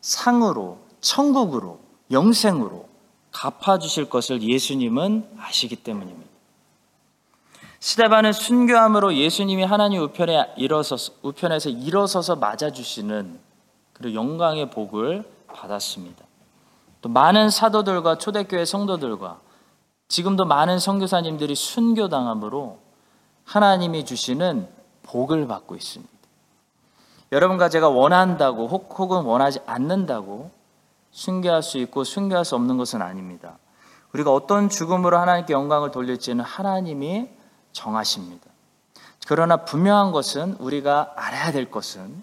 상으로 0.00 0.78
천국으로 1.00 1.78
영생으로 2.10 2.88
갚아주실 3.30 4.10
것을 4.10 4.42
예수님은 4.42 5.28
아시기 5.38 5.76
때문입니다. 5.76 6.29
스테반은 7.80 8.34
순교함으로 8.34 9.14
예수님이 9.14 9.64
하나님 9.64 10.02
우편에 10.02 10.52
일어서서, 10.56 11.14
우편에서 11.22 11.70
일어서서 11.70 12.36
맞아주시는 12.36 13.40
그리고 13.94 14.14
영광의 14.14 14.70
복을 14.70 15.24
받았습니다. 15.48 16.24
또 17.00 17.08
많은 17.08 17.48
사도들과 17.48 18.18
초대교회 18.18 18.66
성도들과 18.66 19.40
지금도 20.08 20.44
많은 20.44 20.78
선교사님들이 20.78 21.54
순교당함으로 21.54 22.78
하나님이 23.44 24.04
주시는 24.04 24.68
복을 25.02 25.46
받고 25.46 25.74
있습니다. 25.74 26.12
여러분과 27.32 27.70
제가 27.70 27.88
원한다고 27.88 28.66
혹은 28.66 29.22
원하지 29.22 29.60
않는다고 29.64 30.50
순교할 31.12 31.62
수 31.62 31.78
있고 31.78 32.04
순교할 32.04 32.44
수 32.44 32.56
없는 32.56 32.76
것은 32.76 33.00
아닙니다. 33.00 33.58
우리가 34.12 34.32
어떤 34.32 34.68
죽음으로 34.68 35.16
하나님께 35.16 35.54
영광을 35.54 35.90
돌릴지는 35.90 36.44
하나님이 36.44 37.39
정하십니다. 37.72 38.46
그러나 39.26 39.58
분명한 39.58 40.12
것은 40.12 40.56
우리가 40.58 41.12
알아야 41.16 41.52
될 41.52 41.70
것은 41.70 42.22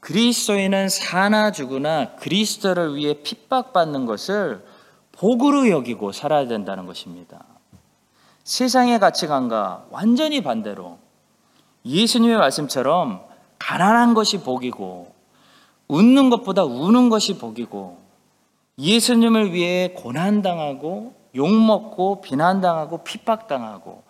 그리스도인은 0.00 0.88
사나 0.88 1.50
죽으나 1.50 2.14
그리스도를 2.16 2.96
위해 2.96 3.14
핍박받는 3.22 4.06
것을 4.06 4.64
복으로 5.12 5.70
여기고 5.70 6.12
살아야 6.12 6.46
된다는 6.46 6.86
것입니다. 6.86 7.44
세상의 8.44 9.00
가치관과 9.00 9.86
완전히 9.90 10.42
반대로 10.42 10.98
예수님의 11.84 12.36
말씀처럼 12.36 13.22
가난한 13.58 14.14
것이 14.14 14.42
복이고 14.42 15.12
웃는 15.88 16.30
것보다 16.30 16.64
우는 16.64 17.08
것이 17.08 17.38
복이고 17.38 17.98
예수님을 18.78 19.52
위해 19.52 19.94
고난당하고 19.96 21.14
욕먹고 21.34 22.20
비난당하고 22.20 23.04
핍박당하고 23.04 24.02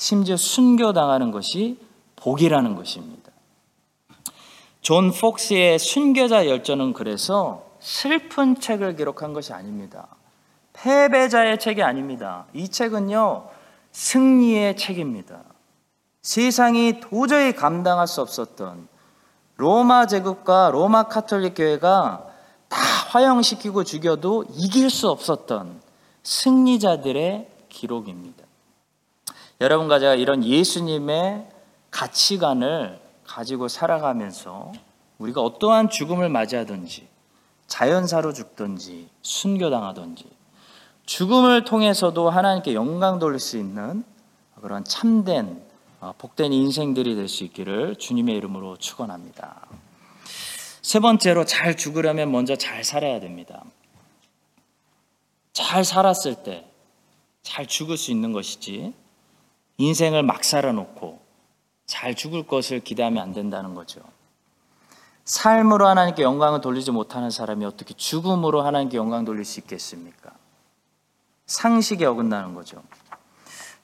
심지어 0.00 0.38
순교당하는 0.38 1.30
것이 1.30 1.78
복이라는 2.16 2.74
것입니다. 2.74 3.30
존 4.80 5.12
폭스의 5.12 5.78
순교자 5.78 6.46
열전은 6.46 6.94
그래서 6.94 7.66
슬픈 7.80 8.58
책을 8.58 8.96
기록한 8.96 9.34
것이 9.34 9.52
아닙니다. 9.52 10.08
패배자의 10.72 11.60
책이 11.60 11.82
아닙니다. 11.82 12.46
이 12.54 12.66
책은요, 12.66 13.46
승리의 13.92 14.78
책입니다. 14.78 15.42
세상이 16.22 17.00
도저히 17.00 17.52
감당할 17.52 18.06
수 18.06 18.22
없었던 18.22 18.88
로마 19.56 20.06
제국과 20.06 20.70
로마 20.70 21.08
카톨릭 21.08 21.56
교회가 21.56 22.26
다 22.70 22.78
화형시키고 23.10 23.84
죽여도 23.84 24.46
이길 24.54 24.88
수 24.88 25.10
없었던 25.10 25.82
승리자들의 26.22 27.50
기록입니다. 27.68 28.39
여러분과 29.60 29.98
제가 29.98 30.14
이런 30.14 30.44
예수님의 30.44 31.46
가치관을 31.90 33.00
가지고 33.24 33.68
살아가면서 33.68 34.72
우리가 35.18 35.42
어떠한 35.42 35.90
죽음을 35.90 36.28
맞이하든지 36.28 37.08
자연사로 37.66 38.32
죽든지 38.32 39.08
순교당하든지 39.22 40.24
죽음을 41.04 41.64
통해서도 41.64 42.30
하나님께 42.30 42.74
영광 42.74 43.18
돌릴 43.18 43.38
수 43.38 43.58
있는 43.58 44.04
그런 44.60 44.84
참된 44.84 45.62
어, 46.00 46.14
복된 46.16 46.52
인생들이 46.52 47.14
될 47.14 47.28
수 47.28 47.44
있기를 47.44 47.96
주님의 47.96 48.34
이름으로 48.36 48.76
축원합니다. 48.78 49.66
세 50.80 50.98
번째로 50.98 51.44
잘 51.44 51.76
죽으려면 51.76 52.32
먼저 52.32 52.56
잘 52.56 52.84
살아야 52.84 53.20
됩니다. 53.20 53.62
잘 55.52 55.84
살았을 55.84 56.42
때 56.42 56.70
잘 57.42 57.66
죽을 57.66 57.96
수 57.96 58.10
있는 58.10 58.32
것이지 58.32 58.92
인생을 59.80 60.22
막 60.22 60.44
살아놓고 60.44 61.20
잘 61.86 62.14
죽을 62.14 62.46
것을 62.46 62.80
기대하면 62.80 63.22
안 63.22 63.32
된다는 63.32 63.74
거죠. 63.74 64.00
삶으로 65.24 65.88
하나님께 65.88 66.22
영광을 66.22 66.60
돌리지 66.60 66.90
못하는 66.90 67.30
사람이 67.30 67.64
어떻게 67.64 67.94
죽음으로 67.94 68.60
하나님께 68.62 68.98
영광 68.98 69.24
돌릴 69.24 69.44
수 69.44 69.58
있겠습니까? 69.60 70.32
상식에 71.46 72.04
어긋나는 72.04 72.54
거죠. 72.54 72.82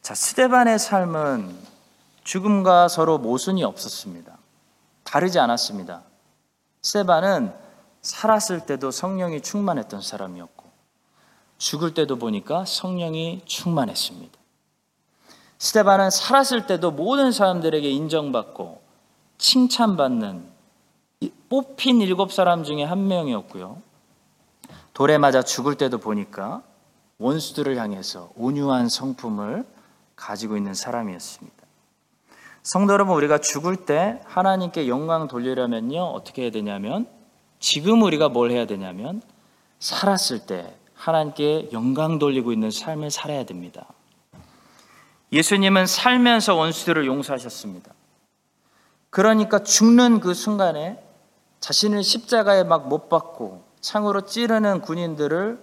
자, 0.02 0.14
스데반의 0.14 0.78
삶은 0.78 1.56
죽음과 2.24 2.88
서로 2.88 3.18
모순이 3.18 3.64
없었습니다. 3.64 4.36
다르지 5.02 5.38
않았습니다. 5.38 6.02
스데반은 6.82 7.54
살았을 8.02 8.66
때도 8.66 8.90
성령이 8.90 9.40
충만했던 9.40 10.02
사람이었고 10.02 10.66
죽을 11.58 11.94
때도 11.94 12.18
보니까 12.18 12.64
성령이 12.66 13.42
충만했습니다. 13.46 14.45
스테반은 15.58 16.10
살았을 16.10 16.66
때도 16.66 16.90
모든 16.90 17.32
사람들에게 17.32 17.88
인정받고 17.88 18.80
칭찬받는 19.38 20.44
뽑힌 21.48 22.00
일곱 22.00 22.32
사람 22.32 22.64
중에 22.64 22.84
한 22.84 23.06
명이었고요. 23.08 23.80
돌에 24.92 25.18
맞아 25.18 25.42
죽을 25.42 25.76
때도 25.76 25.98
보니까 25.98 26.62
원수들을 27.18 27.76
향해서 27.76 28.30
온유한 28.36 28.88
성품을 28.88 29.64
가지고 30.14 30.56
있는 30.56 30.74
사람이었습니다. 30.74 31.56
성도 32.62 32.92
여러분, 32.94 33.14
우리가 33.14 33.38
죽을 33.38 33.76
때 33.76 34.20
하나님께 34.24 34.88
영광 34.88 35.28
돌리려면요, 35.28 36.02
어떻게 36.02 36.42
해야 36.42 36.50
되냐면, 36.50 37.06
지금 37.60 38.02
우리가 38.02 38.28
뭘 38.28 38.50
해야 38.50 38.66
되냐면, 38.66 39.22
살았을 39.78 40.46
때 40.46 40.74
하나님께 40.94 41.70
영광 41.72 42.18
돌리고 42.18 42.52
있는 42.52 42.70
삶을 42.70 43.10
살아야 43.10 43.44
됩니다. 43.44 43.86
예수님은 45.32 45.86
살면서 45.86 46.54
원수들을 46.54 47.06
용서하셨습니다. 47.06 47.92
그러니까 49.10 49.62
죽는 49.62 50.20
그 50.20 50.34
순간에 50.34 51.02
자신을 51.60 52.02
십자가에 52.02 52.64
막 52.64 52.86
못 52.86 53.08
박고 53.08 53.64
창으로 53.80 54.26
찌르는 54.26 54.82
군인들을 54.82 55.62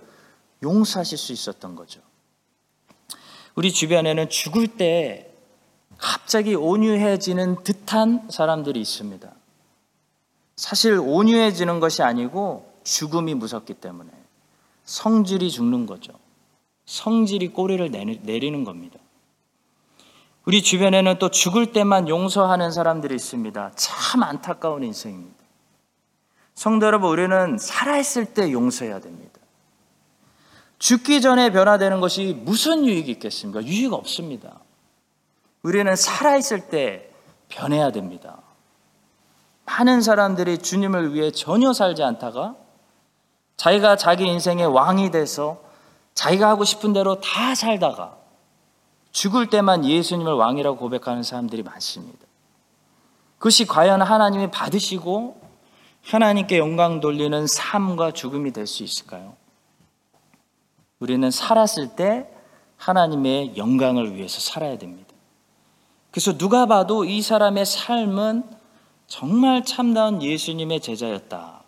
용서하실 0.63 1.17
수 1.17 1.34
있었던 1.34 1.76
거죠. 1.76 2.02
우리 3.56 3.71
주변에는 3.71 4.30
죽을 4.30 4.67
때 4.67 5.32
갑자기 5.97 6.56
온유해지는 6.56 7.63
듯한 7.63 8.28
사람들이 8.30 8.82
있습니다. 8.82 9.32
사실 10.56 10.99
온유해지는 10.99 11.80
것이 11.80 12.02
아니고 12.04 12.73
죽음이 12.84 13.34
무섭기 13.36 13.76
때문에 13.76 14.10
성질이 14.86 15.52
죽는 15.52 15.86
거죠. 15.86 16.13
성질이 16.86 17.49
꼬리를 17.49 17.89
내리는 17.91 18.63
겁니다. 18.63 18.99
우리 20.45 20.62
주변에는 20.62 21.19
또 21.19 21.29
죽을 21.29 21.71
때만 21.71 22.10
용서하는 22.10 22.71
사람들이 22.71 23.15
있습니다. 23.15 23.71
참 23.75 24.23
안타까운 24.23 24.84
인생입니다. 24.84 25.38
성도 26.53 26.86
여러분, 26.86 27.10
우리는 27.12 27.58
살아있을 27.58 28.34
때 28.34 28.51
용서해야 28.51 28.99
됩니다. 28.99 29.39
죽기 30.79 31.21
전에 31.21 31.49
변화되는 31.51 32.01
것이 32.01 32.38
무슨 32.43 32.86
유익이 32.86 33.10
있겠습니까? 33.12 33.63
유익 33.63 33.93
없습니다. 33.93 34.60
우리는 35.62 35.95
살아있을 35.95 36.67
때 36.67 37.10
변해야 37.47 37.91
됩니다. 37.91 38.39
많은 39.65 40.01
사람들이 40.01 40.58
주님을 40.58 41.13
위해 41.13 41.32
전혀 41.32 41.71
살지 41.71 42.03
않다가 42.03 42.56
자기가 43.56 43.95
자기 43.95 44.25
인생의 44.25 44.67
왕이 44.67 45.12
돼서 45.12 45.62
자기가 46.15 46.49
하고 46.49 46.65
싶은 46.65 46.91
대로 46.91 47.21
다 47.21 47.56
살다가 47.56 48.17
죽을 49.13 49.47
때만 49.47 49.86
예수님을 49.86 50.34
왕이라고 50.34 50.78
고백하는 50.78 51.23
사람들이 51.23 51.63
많습니다. 51.63 52.19
그것이 53.38 53.65
과연 53.65 54.02
하나님이 54.02 54.52
받으시고 54.52 55.39
하나님께 56.04 56.58
영광 56.58 56.99
돌리는 56.99 57.47
삶과 57.47 58.12
죽음이 58.12 58.52
될 58.52 58.67
수 58.67 58.84
있을까요? 58.84 59.36
우리는 60.99 61.30
살았을 61.30 61.95
때 61.95 62.28
하나님의 62.78 63.56
영광을 63.56 64.15
위해서 64.15 64.39
살아야 64.39 64.78
됩니다. 64.78 65.13
그래서 66.12 66.38
누가 66.38 66.65
봐도 66.65 67.06
이 67.06 67.21
사람의 67.21 67.65
삶은 67.65 68.43
정말 69.08 69.63
참다운 69.63 70.21
예수님의 70.21 70.82
제자였다. 70.82 71.63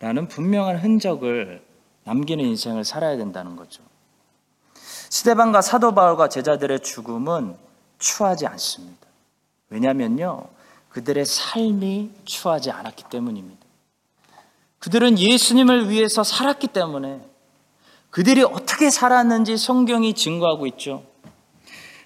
라는 0.00 0.28
분명한 0.28 0.78
흔적을 0.78 1.64
남기는 2.04 2.44
인생을 2.44 2.84
살아야 2.84 3.16
된다는 3.16 3.56
거죠. 3.56 3.82
스테반과 5.10 5.62
사도 5.62 5.94
바울과 5.94 6.28
제자들의 6.28 6.80
죽음은 6.80 7.56
추하지 7.98 8.46
않습니다. 8.46 9.06
왜냐면요. 9.70 10.44
그들의 10.90 11.24
삶이 11.26 12.10
추하지 12.24 12.70
않았기 12.70 13.04
때문입니다. 13.10 13.64
그들은 14.78 15.18
예수님을 15.18 15.90
위해서 15.90 16.22
살았기 16.22 16.68
때문에 16.68 17.20
그들이 18.10 18.42
어떻게 18.42 18.90
살았는지 18.90 19.56
성경이 19.56 20.14
증거하고 20.14 20.66
있죠. 20.68 21.04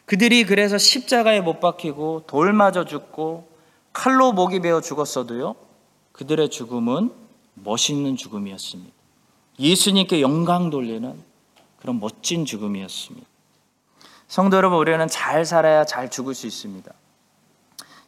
그들이 0.05 0.45
그래서 0.45 0.79
십자가에 0.79 1.41
못 1.41 1.61
박히고 1.61 2.25
돌 2.27 2.53
맞아 2.53 2.85
죽고 2.85 3.49
칼로 3.93 4.33
목이 4.33 4.61
베어 4.61 4.81
죽었어도요. 4.81 5.55
그들의 6.13 6.51
죽음은 6.51 7.13
멋있는 7.55 8.17
죽음이었습니다. 8.17 8.93
예수님께 9.59 10.21
영광 10.21 10.71
돌리는 10.71 11.32
그런 11.83 11.99
멋진 11.99 12.45
죽음이었습니다. 12.45 13.27
성도 14.29 14.57
여러분, 14.57 14.79
우리는 14.79 15.07
잘 15.09 15.45
살아야 15.45 15.85
잘 15.85 16.09
죽을 16.09 16.33
수 16.33 16.47
있습니다. 16.47 16.93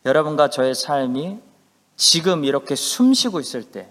여러분과 0.07 0.49
저의 0.49 0.77
삶이 0.77 1.39
지금 1.97 2.45
이렇게 2.45 2.77
숨 2.77 3.13
쉬고 3.13 3.41
있을 3.41 3.65
때, 3.65 3.89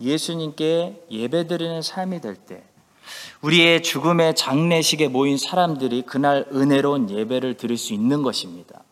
예수님께 0.00 1.06
예배 1.08 1.46
드리는 1.46 1.80
삶이 1.82 2.20
될 2.20 2.34
때, 2.34 2.64
우리의 3.42 3.84
죽음의 3.84 4.34
장례식에 4.34 5.06
모인 5.06 5.38
사람들이 5.38 6.02
그날 6.02 6.44
은혜로운 6.52 7.08
예배를 7.08 7.56
드릴 7.56 7.78
수 7.78 7.94
있는 7.94 8.24
것입니다. 8.24 8.82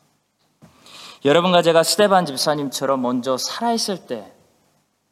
여러분과 1.24 1.62
제가 1.62 1.82
스테반 1.82 2.24
집사님처럼 2.24 3.02
먼저 3.02 3.36
살아있을 3.36 4.06
때, 4.06 4.32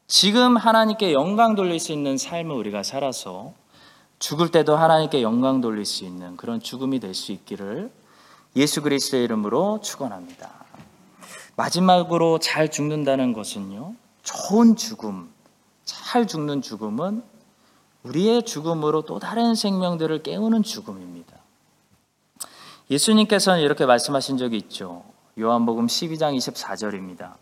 지금 0.06 0.56
하나님께 0.56 1.12
영광 1.12 1.56
돌릴 1.56 1.80
수 1.80 1.90
있는 1.90 2.16
삶을 2.16 2.54
우리가 2.54 2.84
살아서 2.84 3.52
죽을 4.22 4.52
때도 4.52 4.76
하나님께 4.76 5.20
영광 5.20 5.60
돌릴 5.60 5.84
수 5.84 6.04
있는 6.04 6.36
그런 6.36 6.60
죽음이 6.60 7.00
될 7.00 7.12
수 7.12 7.32
있기를 7.32 7.90
예수 8.54 8.80
그리스도의 8.80 9.24
이름으로 9.24 9.80
축원합니다. 9.82 10.48
마지막으로 11.56 12.38
잘 12.38 12.70
죽는다는 12.70 13.32
것은요. 13.32 13.96
좋은 14.22 14.76
죽음, 14.76 15.28
잘 15.84 16.28
죽는 16.28 16.62
죽음은 16.62 17.24
우리의 18.04 18.44
죽음으로 18.44 19.02
또 19.02 19.18
다른 19.18 19.56
생명들을 19.56 20.22
깨우는 20.22 20.62
죽음입니다. 20.62 21.36
예수님께서는 22.90 23.60
이렇게 23.60 23.86
말씀하신 23.86 24.38
적이 24.38 24.58
있죠. 24.58 25.02
요한복음 25.36 25.88
12장 25.88 26.36
24절입니다. 26.36 27.34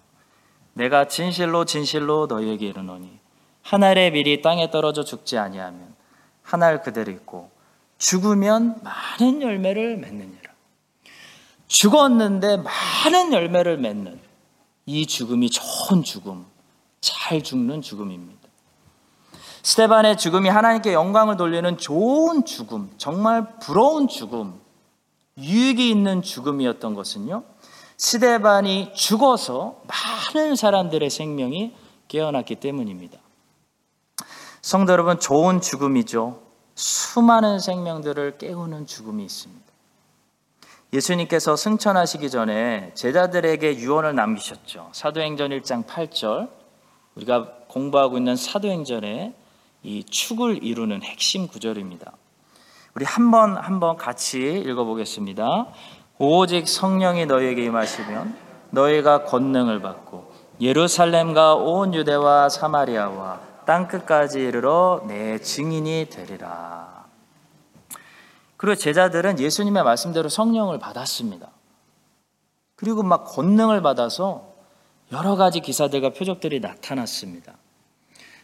내가 0.72 1.08
진실로 1.08 1.66
진실로 1.66 2.26
너희에게 2.26 2.68
이르노니 2.68 3.18
한 3.60 3.82
알의 3.82 4.12
밀이 4.12 4.40
땅에 4.40 4.70
떨어져 4.70 5.04
죽지 5.04 5.36
아니하면 5.36 5.99
한 6.50 6.62
알 6.62 6.82
그대로 6.82 7.12
있고 7.12 7.50
죽으면 7.98 8.80
많은 8.82 9.42
열매를 9.42 9.98
맺느니라. 9.98 10.50
죽었는데 11.68 12.56
많은 12.58 13.32
열매를 13.32 13.78
맺는 13.78 14.18
이 14.86 15.06
죽음이 15.06 15.48
좋은 15.50 16.02
죽음, 16.02 16.44
잘 17.00 17.42
죽는 17.42 17.82
죽음입니다. 17.82 18.40
스테반의 19.62 20.16
죽음이 20.16 20.48
하나님께 20.48 20.92
영광을 20.92 21.36
돌리는 21.36 21.78
좋은 21.78 22.44
죽음, 22.44 22.90
정말 22.96 23.58
부러운 23.60 24.08
죽음, 24.08 24.58
유익이 25.38 25.88
있는 25.90 26.22
죽음이었던 26.22 26.94
것은요. 26.94 27.44
스데반이 27.96 28.92
죽어서 28.94 29.82
많은 30.34 30.56
사람들의 30.56 31.08
생명이 31.10 31.74
깨어났기 32.08 32.56
때문입니다. 32.56 33.18
성도 34.62 34.92
여러분, 34.92 35.18
좋은 35.18 35.60
죽음이죠. 35.60 36.40
수많은 36.74 37.58
생명들을 37.58 38.38
깨우는 38.38 38.86
죽음이 38.86 39.24
있습니다. 39.24 39.64
예수님께서 40.92 41.56
승천하시기 41.56 42.30
전에 42.30 42.90
제자들에게 42.94 43.78
유언을 43.78 44.14
남기셨죠. 44.14 44.90
사도행전 44.92 45.50
1장 45.50 45.86
8절. 45.86 46.50
우리가 47.14 47.48
공부하고 47.68 48.18
있는 48.18 48.36
사도행전의 48.36 49.34
이 49.82 50.04
축을 50.04 50.62
이루는 50.62 51.02
핵심 51.02 51.46
구절입니다. 51.46 52.12
우리 52.94 53.04
한번 53.04 53.56
한번 53.56 53.96
같이 53.96 54.62
읽어 54.66 54.84
보겠습니다. 54.84 55.68
오직 56.18 56.68
성령이 56.68 57.26
너희에게 57.26 57.64
임하시면 57.64 58.36
너희가 58.70 59.24
권능을 59.24 59.80
받고 59.80 60.32
예루살렘과 60.60 61.54
온 61.54 61.94
유대와 61.94 62.48
사마리아와 62.48 63.49
땅 63.70 63.86
끝까지 63.86 64.40
이르러 64.40 65.04
내 65.06 65.38
증인이 65.38 66.08
되리라. 66.10 67.04
그리고 68.56 68.74
제자들은 68.74 69.38
예수님의 69.38 69.84
말씀대로 69.84 70.28
성령을 70.28 70.80
받았습니다. 70.80 71.46
그리고 72.74 73.04
막 73.04 73.26
권능을 73.26 73.80
받아서 73.80 74.54
여러 75.12 75.36
가지 75.36 75.60
기사들과 75.60 76.10
표적들이 76.10 76.58
나타났습니다. 76.58 77.52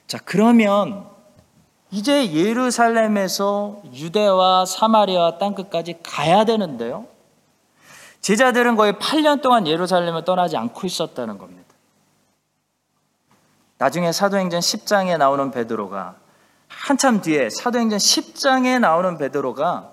자, 0.06 0.20
그러면 0.24 1.08
이제 1.90 2.32
예루살렘에서 2.32 3.82
유대와 3.92 4.64
사마리아 4.64 5.38
땅 5.38 5.56
끝까지 5.56 5.98
가야 6.04 6.44
되는데요. 6.44 7.08
제자들은 8.20 8.76
거의 8.76 8.92
8년 8.92 9.42
동안 9.42 9.66
예루살렘을 9.66 10.24
떠나지 10.24 10.56
않고 10.56 10.86
있었다는 10.86 11.38
겁니다. 11.38 11.65
나중에 13.78 14.12
사도행전 14.12 14.60
10장에 14.60 15.18
나오는 15.18 15.50
베드로가 15.50 16.16
한참 16.68 17.20
뒤에 17.20 17.50
사도행전 17.50 17.98
10장에 17.98 18.80
나오는 18.80 19.18
베드로가 19.18 19.92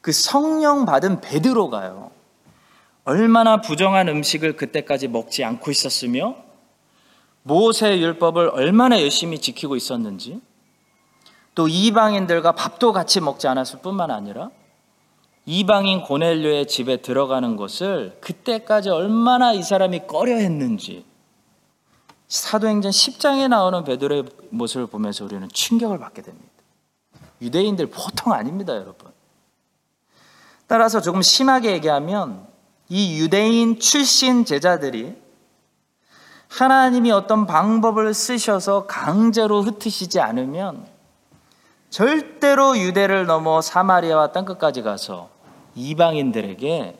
그 0.00 0.12
성령 0.12 0.84
받은 0.84 1.20
베드로가요. 1.20 2.12
얼마나 3.04 3.60
부정한 3.60 4.08
음식을 4.08 4.56
그때까지 4.56 5.08
먹지 5.08 5.44
않고 5.44 5.70
있었으며 5.70 6.36
모세 7.42 7.98
율법을 7.98 8.50
얼마나 8.50 9.00
열심히 9.00 9.40
지키고 9.40 9.76
있었는지 9.76 10.40
또 11.54 11.68
이방인들과 11.68 12.52
밥도 12.52 12.92
같이 12.92 13.20
먹지 13.20 13.48
않았을 13.48 13.80
뿐만 13.80 14.10
아니라 14.10 14.50
이방인 15.44 16.02
고넬료의 16.02 16.66
집에 16.66 16.98
들어가는 16.98 17.56
것을 17.56 18.18
그때까지 18.20 18.90
얼마나 18.90 19.52
이 19.52 19.62
사람이 19.62 20.06
꺼려 20.06 20.36
했는지 20.36 21.04
사도행전 22.28 22.90
10장에 22.90 23.48
나오는 23.48 23.84
베드로의 23.84 24.24
모습을 24.50 24.86
보면서 24.86 25.24
우리는 25.24 25.48
충격을 25.48 25.98
받게 25.98 26.22
됩니다. 26.22 26.46
유대인들 27.40 27.86
보통 27.86 28.32
아닙니다, 28.32 28.74
여러분. 28.74 29.12
따라서 30.66 31.00
조금 31.00 31.22
심하게 31.22 31.72
얘기하면 31.72 32.46
이 32.88 33.20
유대인 33.20 33.78
출신 33.78 34.44
제자들이 34.44 35.14
하나님이 36.48 37.10
어떤 37.10 37.46
방법을 37.46 38.14
쓰셔서 38.14 38.86
강제로 38.86 39.62
흩으시지 39.62 40.20
않으면 40.20 40.86
절대로 41.90 42.78
유대를 42.78 43.26
넘어 43.26 43.60
사마리아와 43.60 44.32
땅끝까지 44.32 44.82
가서 44.82 45.30
이방인들에게 45.74 46.98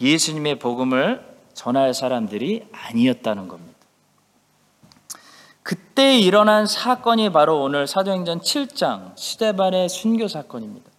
예수님의 0.00 0.58
복음을 0.58 1.34
전할 1.52 1.94
사람들이 1.94 2.66
아니었다는 2.72 3.48
겁니다. 3.48 3.73
그때 5.64 6.18
일어난 6.18 6.66
사건이 6.66 7.32
바로 7.32 7.62
오늘 7.62 7.86
사도행전 7.86 8.40
7장 8.40 9.16
스테반의 9.16 9.88
순교 9.88 10.28
사건입니다. 10.28 10.90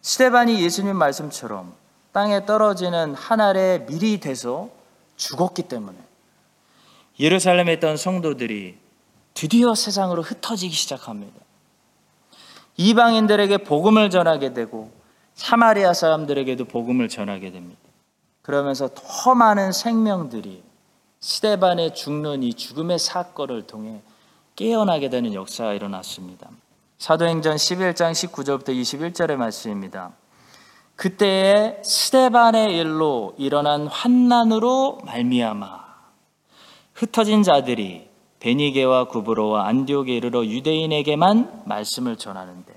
스테반이 0.00 0.62
예수님 0.62 0.96
말씀처럼 0.96 1.74
땅에 2.12 2.46
떨어지는 2.46 3.14
한 3.14 3.40
알의 3.40 3.86
밀이 3.86 4.20
돼서 4.20 4.70
죽었기 5.16 5.64
때문에 5.64 5.98
예루살렘에 7.18 7.72
있던 7.74 7.96
성도들이 7.96 8.78
드디어 9.34 9.74
세상으로 9.74 10.22
흩어지기 10.22 10.72
시작합니다. 10.72 11.34
이방인들에게 12.76 13.58
복음을 13.58 14.08
전하게 14.08 14.52
되고 14.54 14.92
사마리아 15.34 15.94
사람들에게도 15.94 16.66
복음을 16.66 17.08
전하게 17.08 17.50
됩니다. 17.50 17.80
그러면서 18.42 18.88
더 18.94 19.34
많은 19.34 19.72
생명들이 19.72 20.62
스테반의 21.22 21.94
죽는 21.94 22.42
이 22.42 22.52
죽음의 22.52 22.98
사건을 22.98 23.62
통해 23.62 24.02
깨어나게 24.56 25.08
되는 25.08 25.32
역사가 25.32 25.72
일어났습니다. 25.72 26.50
사도행전 26.98 27.56
11장 27.56 28.10
19절부터 28.10 28.68
21절의 28.68 29.36
말씀입니다. 29.36 30.10
그때에 30.96 31.80
스테반의 31.84 32.76
일로 32.76 33.34
일어난 33.38 33.86
환난으로 33.86 34.98
말미암아 35.04 35.80
흩어진 36.94 37.44
자들이 37.44 38.08
베니게와 38.40 39.04
구브로와 39.04 39.68
안디옥에 39.68 40.12
이르러 40.12 40.44
유대인에게만 40.44 41.62
말씀을 41.66 42.16
전하는데 42.16 42.72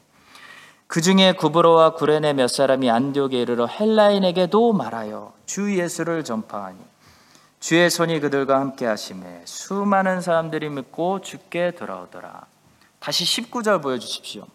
그 0.85 1.01
중에 1.01 1.33
구브로와 1.33 1.95
구레네 1.95 2.33
몇 2.33 2.47
사람이 2.47 2.91
안디옥에 2.91 3.41
이르러 3.41 3.65
헬라인에게도 3.65 4.73
말하여 4.73 5.33
주 5.47 5.77
예수를 5.77 6.23
전파하니 6.23 6.77
주의 7.65 7.89
손이 7.89 8.19
그들과 8.19 8.59
함께 8.59 8.85
하심에 8.85 9.41
수많은 9.45 10.21
사람들이 10.21 10.69
믿고 10.69 11.21
죽게 11.21 11.71
돌아오더라. 11.71 12.45
다시 12.99 13.23
19절 13.23 13.81
보여 13.81 13.97
주십시오. 13.97 14.45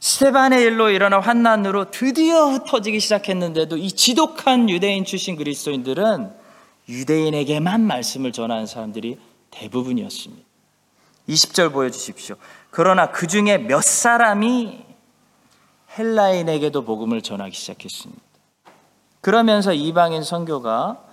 스테반의 0.00 0.62
일로 0.62 0.88
일어난 0.88 1.20
환난으로 1.22 1.90
드디어 1.90 2.46
흩어지기 2.46 3.00
시작했는데도 3.00 3.76
이 3.76 3.92
지독한 3.92 4.70
유대인 4.70 5.04
출신 5.04 5.36
그리스도인들은 5.36 6.32
유대인에게만 6.88 7.82
말씀을 7.82 8.32
전하는 8.32 8.64
사람들이 8.64 9.18
대부분이었습니다. 9.50 10.42
20절 11.28 11.70
보여 11.70 11.90
주십시오. 11.90 12.36
그러나 12.70 13.10
그 13.10 13.26
중에 13.26 13.58
몇 13.58 13.84
사람이 13.84 14.86
헬라인에게도 15.98 16.82
복음을 16.82 17.20
전하기 17.20 17.54
시작했습니다. 17.54 18.22
그러면서 19.20 19.74
이방인 19.74 20.22
선교가 20.22 21.03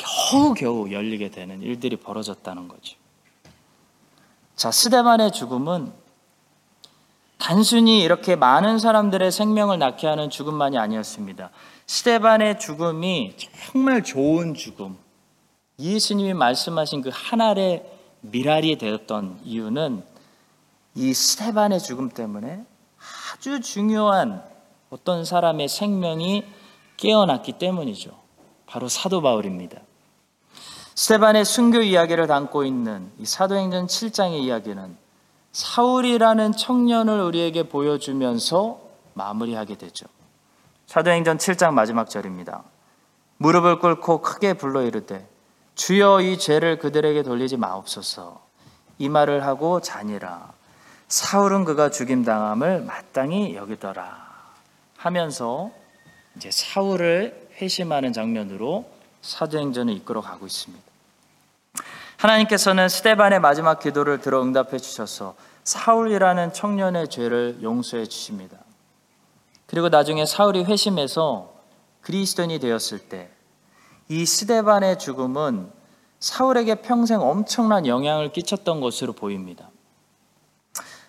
겨우겨우 0.00 0.90
열리게 0.90 1.30
되는 1.30 1.60
일들이 1.62 1.96
벌어졌다는 1.96 2.68
거죠. 2.68 2.96
자, 4.56 4.70
스데반의 4.70 5.32
죽음은 5.32 5.92
단순히 7.38 8.02
이렇게 8.02 8.36
많은 8.36 8.78
사람들의 8.78 9.32
생명을 9.32 9.78
낳게 9.78 10.06
하는 10.06 10.28
죽음만이 10.28 10.78
아니었습니다. 10.78 11.50
스데반의 11.86 12.58
죽음이 12.58 13.34
정말 13.72 14.04
좋은 14.04 14.54
죽음. 14.54 14.98
예수님이 15.78 16.34
말씀하신 16.34 17.00
그 17.00 17.10
하나의 17.12 17.90
미랄이 18.20 18.76
되었던 18.76 19.40
이유는 19.44 20.04
이 20.94 21.14
스테반의 21.14 21.80
죽음 21.80 22.10
때문에 22.10 22.62
아주 23.32 23.60
중요한 23.60 24.44
어떤 24.90 25.24
사람의 25.24 25.68
생명이 25.68 26.44
깨어났기 26.98 27.52
때문이죠. 27.52 28.10
바로 28.66 28.88
사도 28.88 29.22
바울입니다. 29.22 29.80
스테반의 30.94 31.44
순교 31.44 31.80
이야기를 31.80 32.26
담고 32.26 32.64
있는 32.64 33.10
이 33.18 33.26
사도행전 33.26 33.86
7장의 33.86 34.40
이야기는 34.40 34.96
사울이라는 35.52 36.52
청년을 36.52 37.20
우리에게 37.20 37.68
보여주면서 37.68 38.80
마무리하게 39.14 39.76
되죠. 39.76 40.06
사도행전 40.86 41.38
7장 41.38 41.72
마지막 41.72 42.10
절입니다. 42.10 42.62
무릎을 43.38 43.78
꿇고 43.78 44.20
크게 44.20 44.54
불러 44.54 44.82
이르되 44.82 45.26
주여 45.74 46.20
이 46.20 46.38
죄를 46.38 46.78
그들에게 46.78 47.22
돌리지 47.22 47.56
마옵소서. 47.56 48.40
이 48.98 49.08
말을 49.08 49.46
하고 49.46 49.80
자니라. 49.80 50.52
사울은 51.08 51.64
그가 51.64 51.90
죽임 51.90 52.22
당함을 52.22 52.82
마땅히 52.82 53.56
여기더라. 53.56 54.28
하면서 54.96 55.70
이제 56.36 56.50
사울을 56.50 57.48
회심하는 57.60 58.12
장면으로 58.12 58.84
사도행전을 59.22 59.94
이끌어 59.94 60.20
가고 60.20 60.46
있습니다. 60.46 60.84
하나님께서는 62.16 62.88
스테반의 62.88 63.40
마지막 63.40 63.80
기도를 63.80 64.20
들어 64.20 64.42
응답해 64.42 64.78
주셔서 64.78 65.34
사울이라는 65.64 66.52
청년의 66.52 67.08
죄를 67.08 67.58
용서해 67.62 68.06
주십니다. 68.06 68.58
그리고 69.66 69.88
나중에 69.88 70.26
사울이 70.26 70.64
회심해서 70.64 71.54
그리스도인이 72.02 72.58
되었을 72.58 72.98
때 73.08 73.30
이 74.10 74.26
스테반의 74.26 74.98
죽음은 74.98 75.70
사울에게 76.18 76.82
평생 76.82 77.20
엄청난 77.20 77.86
영향을 77.86 78.32
끼쳤던 78.32 78.80
것으로 78.80 79.12
보입니다. 79.12 79.70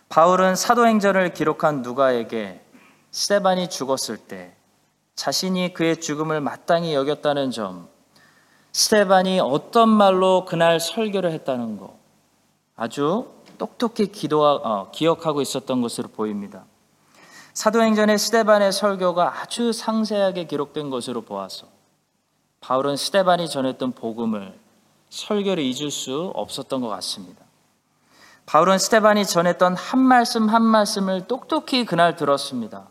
바울은 0.07 0.55
사도행전을 0.55 1.33
기록한 1.33 1.81
누가에게 1.81 2.61
스테반이 3.09 3.71
죽었을 3.71 4.17
때 4.17 4.53
자신이 5.15 5.73
그의 5.73 5.99
죽음을 5.99 6.41
마땅히 6.41 6.93
여겼다는 6.93 7.49
점, 7.49 7.89
스테반이 8.71 9.39
어떤 9.39 9.89
말로 9.89 10.45
그날 10.45 10.79
설교를 10.79 11.31
했다는 11.31 11.77
것, 11.77 11.93
아주 12.75 13.27
똑똑히 13.57 14.11
기도하, 14.11 14.53
어, 14.53 14.91
기억하고 14.91 15.41
있었던 15.41 15.81
것으로 15.81 16.07
보입니다. 16.09 16.63
사도행전의 17.53 18.17
스테반의 18.17 18.71
설교가 18.71 19.41
아주 19.41 19.73
상세하게 19.73 20.45
기록된 20.45 20.89
것으로 20.89 21.21
보아서 21.21 21.67
바울은 22.61 22.95
스테반이 22.95 23.49
전했던 23.49 23.91
복음을 23.91 24.57
설교를 25.09 25.61
잊을 25.61 25.91
수 25.91 26.31
없었던 26.33 26.79
것 26.79 26.87
같습니다. 26.87 27.43
바울은 28.45 28.77
스테반이 28.77 29.25
전했던 29.25 29.75
한 29.75 29.99
말씀 29.99 30.47
한 30.47 30.63
말씀을 30.63 31.27
똑똑히 31.27 31.85
그날 31.85 32.15
들었습니다. 32.15 32.87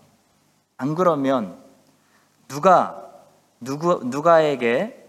안 0.76 0.94
그러면 0.94 1.58
누가 2.48 3.02
누구 3.60 4.00
누가에게 4.04 4.99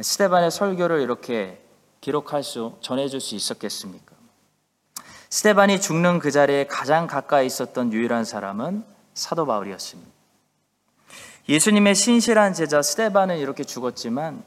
스테반의 0.00 0.50
설교를 0.50 1.00
이렇게 1.00 1.62
기록할 2.00 2.42
수 2.42 2.76
전해줄 2.80 3.20
수 3.20 3.34
있었겠습니까? 3.34 4.14
스테반이 5.30 5.80
죽는 5.80 6.18
그 6.18 6.30
자리에 6.30 6.66
가장 6.66 7.06
가까이 7.06 7.46
있었던 7.46 7.92
유일한 7.92 8.24
사람은 8.24 8.84
사도 9.14 9.46
바울이었습니다. 9.46 10.10
예수님의 11.48 11.94
신실한 11.94 12.54
제자 12.54 12.82
스테반은 12.82 13.38
이렇게 13.38 13.64
죽었지만 13.64 14.42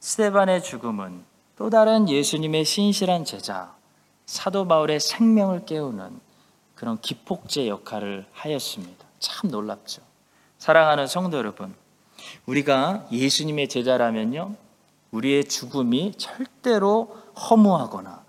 스테반의 0.00 0.62
죽음은 0.62 1.24
또 1.56 1.70
다른 1.70 2.08
예수님의 2.08 2.64
신실한 2.64 3.24
제자 3.24 3.74
사도 4.26 4.68
바울의 4.68 5.00
생명을 5.00 5.66
깨우는 5.66 6.20
그런 6.74 7.00
기폭제 7.00 7.66
역할을 7.66 8.26
하였습니다. 8.32 9.04
참 9.18 9.50
놀랍죠. 9.50 10.02
사랑하는 10.58 11.06
성도 11.06 11.38
여러분, 11.38 11.74
우리가 12.46 13.08
예수님의 13.10 13.68
제자라면요, 13.68 14.54
우리의 15.10 15.44
죽음이 15.44 16.14
절대로 16.16 17.16
허무하거나 17.50 18.24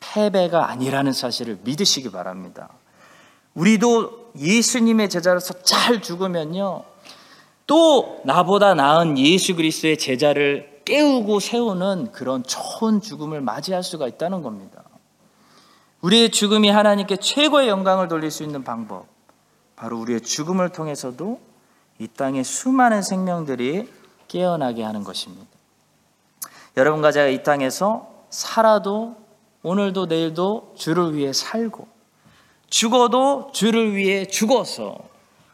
패배가 0.00 0.70
아니라는 0.70 1.12
사실을 1.12 1.58
믿으시기 1.64 2.10
바랍니다. 2.10 2.68
우리도 3.54 4.32
예수님의 4.38 5.10
제자로서 5.10 5.62
잘 5.62 6.00
죽으면요. 6.00 6.84
또 7.66 8.20
나보다 8.24 8.74
나은 8.74 9.18
예수 9.18 9.56
그리스도의 9.56 9.98
제자를 9.98 10.82
깨우고 10.84 11.40
세우는 11.40 12.12
그런 12.12 12.42
좋은 12.42 13.00
죽음을 13.00 13.40
맞이할 13.40 13.82
수가 13.82 14.08
있다는 14.08 14.42
겁니다. 14.42 14.84
우리의 16.00 16.30
죽음이 16.30 16.70
하나님께 16.70 17.16
최고의 17.16 17.68
영광을 17.68 18.08
돌릴 18.08 18.30
수 18.30 18.42
있는 18.42 18.64
방법. 18.64 19.06
바로 19.76 19.98
우리의 20.00 20.22
죽음을 20.22 20.70
통해서도 20.70 21.40
이 21.98 22.06
땅의 22.06 22.44
수많은 22.44 23.02
생명들이 23.02 23.88
깨어나게 24.28 24.82
하는 24.82 25.04
것입니다. 25.04 25.57
여러분과 26.78 27.10
제가 27.10 27.26
이 27.26 27.42
땅에서 27.42 28.08
살아도 28.30 29.16
오늘도 29.64 30.06
내일도 30.06 30.74
주를 30.76 31.16
위해 31.16 31.32
살고 31.32 31.88
죽어도 32.70 33.50
주를 33.52 33.96
위해 33.96 34.26
죽어서 34.26 34.96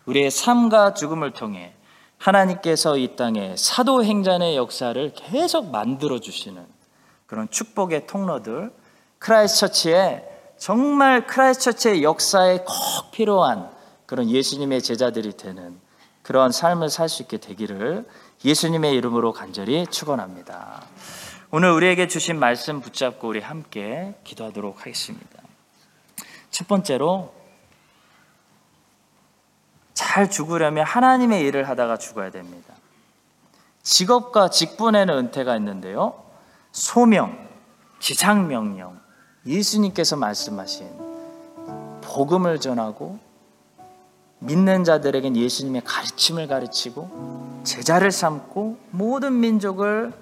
우리의 0.04 0.30
삶과 0.30 0.92
죽음을 0.92 1.30
통해 1.30 1.72
하나님께서 2.18 2.98
이 2.98 3.16
땅에 3.16 3.56
사도행전의 3.56 4.54
역사를 4.56 5.12
계속 5.14 5.70
만들어 5.70 6.18
주시는 6.18 6.62
그런 7.26 7.48
축복의 7.50 8.06
통로들 8.06 8.70
크라이스처치에 9.18 10.28
정말 10.58 11.26
크라이스처치의 11.26 12.02
역사에 12.02 12.58
꼭 12.58 13.10
필요한 13.12 13.70
그런 14.04 14.28
예수님의 14.28 14.82
제자들이 14.82 15.38
되는 15.38 15.80
그러한 16.20 16.52
삶을 16.52 16.90
살 16.90 17.08
수 17.08 17.22
있게 17.22 17.38
되기를 17.38 18.04
예수님의 18.44 18.94
이름으로 18.94 19.32
간절히 19.32 19.86
축원합니다. 19.86 20.84
오늘 21.50 21.70
우리에게 21.70 22.08
주신 22.08 22.38
말씀 22.38 22.80
붙잡고 22.80 23.28
우리 23.28 23.40
함께 23.40 24.14
기도하도록 24.24 24.80
하겠습니다. 24.80 25.42
첫 26.50 26.68
번째로 26.68 27.32
잘 29.94 30.28
죽으려면 30.28 30.84
하나님의 30.84 31.42
일을 31.42 31.68
하다가 31.68 31.96
죽어야 31.96 32.30
됩니다. 32.30 32.74
직업과 33.82 34.50
직분에는 34.50 35.16
은퇴가 35.16 35.56
있는데요. 35.56 36.24
소명, 36.72 37.48
지상명령, 38.00 39.00
예수님께서 39.46 40.16
말씀하신 40.16 40.88
복음을 42.02 42.60
전하고 42.60 43.18
믿는 44.40 44.84
자들에겐 44.84 45.36
예수님의 45.36 45.82
가르침을 45.84 46.48
가르치고 46.48 47.43
제자를 47.64 48.10
삼고 48.10 48.78
모든 48.90 49.40
민족을 49.40 50.12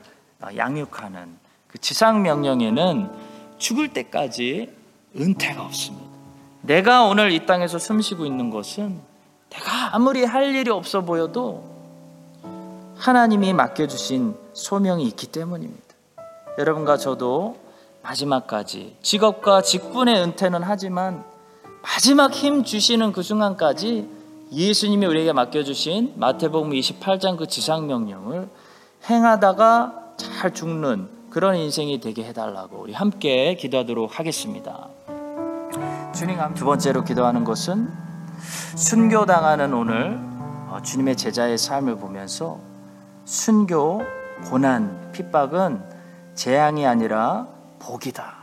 양육하는 0.57 1.37
그 1.69 1.79
지상 1.79 2.23
명령에는 2.23 3.11
죽을 3.59 3.93
때까지 3.93 4.73
은퇴가 5.17 5.65
없습니다. 5.65 6.07
내가 6.63 7.05
오늘 7.05 7.33
이 7.33 7.45
땅에서 7.45 7.79
숨쉬고 7.79 8.25
있는 8.25 8.51
것은 8.51 9.01
내가 9.51 9.95
아무리 9.95 10.25
할 10.25 10.55
일이 10.55 10.71
없어 10.71 11.03
보여도 11.03 11.71
하나님이 12.97 13.53
맡겨주신 13.53 14.37
소명이 14.53 15.05
있기 15.09 15.27
때문입니다. 15.27 15.83
여러분과 16.59 16.97
저도 16.97 17.59
마지막까지 18.03 18.97
직업과 19.03 19.63
직분의 19.63 20.23
은퇴는 20.23 20.63
하지만 20.63 21.25
마지막 21.83 22.33
힘 22.33 22.63
주시는 22.63 23.13
그 23.13 23.23
순간까지 23.23 24.09
예수님이 24.53 25.07
우리에게 25.07 25.33
맡겨주신 25.33 26.13
마태복음 26.17 26.73
28장 26.73 27.39
그 27.39 27.47
지상명령을 27.47 28.51
행하다가 29.09 30.15
잘 30.19 30.53
죽는 30.53 31.09
그런 31.31 31.57
인생이 31.57 32.01
되게 32.01 32.23
해달라고 32.25 32.83
우리 32.83 32.93
함께 32.93 33.55
기도하도록 33.55 34.19
하겠습니다. 34.19 34.89
주님 36.15 36.37
두 36.55 36.67
번째로 36.67 37.03
기도하는 37.03 37.45
것은 37.45 37.89
순교당하는 38.77 39.73
오늘 39.73 40.21
어, 40.69 40.81
주님의 40.85 41.17
제자의 41.17 41.57
삶을 41.57 41.97
보면서 41.97 42.59
순교, 43.25 44.03
고난, 44.51 45.13
핍박은 45.13 45.83
재앙이 46.35 46.87
아니라 46.87 47.47
복이다. 47.79 48.35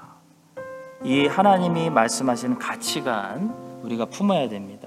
이 1.04 1.28
하나님이 1.28 1.92
말씀하시는 1.92 2.58
가치관 2.58 3.54
우리가 3.84 4.06
품어야 4.06 4.50
됩니다. 4.50 4.79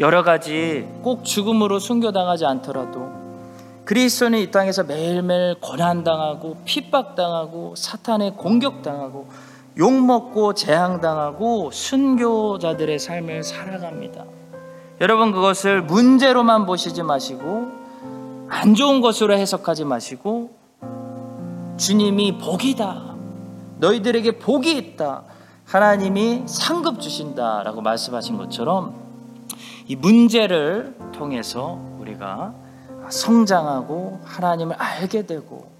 여러 0.00 0.22
가지 0.22 0.88
꼭 1.02 1.24
죽음으로 1.24 1.78
순교당하지 1.78 2.46
않더라도 2.46 3.18
그리스도는 3.84 4.38
이 4.38 4.50
땅에서 4.50 4.84
매일매일 4.84 5.56
고난당하고 5.60 6.58
핍박당하고 6.64 7.74
사탄의 7.74 8.32
공격당하고 8.36 9.28
욕먹고 9.78 10.54
재앙당하고 10.54 11.70
순교자들의 11.70 12.98
삶을 12.98 13.44
살아갑니다. 13.44 14.24
여러분 15.00 15.32
그것을 15.32 15.82
문제로만 15.82 16.66
보시지 16.66 17.02
마시고 17.02 17.68
안 18.48 18.74
좋은 18.74 19.00
것으로 19.00 19.34
해석하지 19.34 19.84
마시고 19.84 20.50
주님이 21.78 22.38
복이다. 22.38 23.14
너희들에게 23.78 24.38
복이 24.38 24.76
있다. 24.76 25.22
하나님이 25.64 26.42
상급 26.46 27.00
주신다라고 27.00 27.80
말씀하신 27.80 28.36
것처럼 28.36 29.07
이 29.88 29.96
문제를 29.96 30.94
통해서 31.12 31.78
우리가 31.98 32.52
성장하고 33.08 34.20
하나님을 34.24 34.76
알게 34.76 35.26
되고 35.26 35.70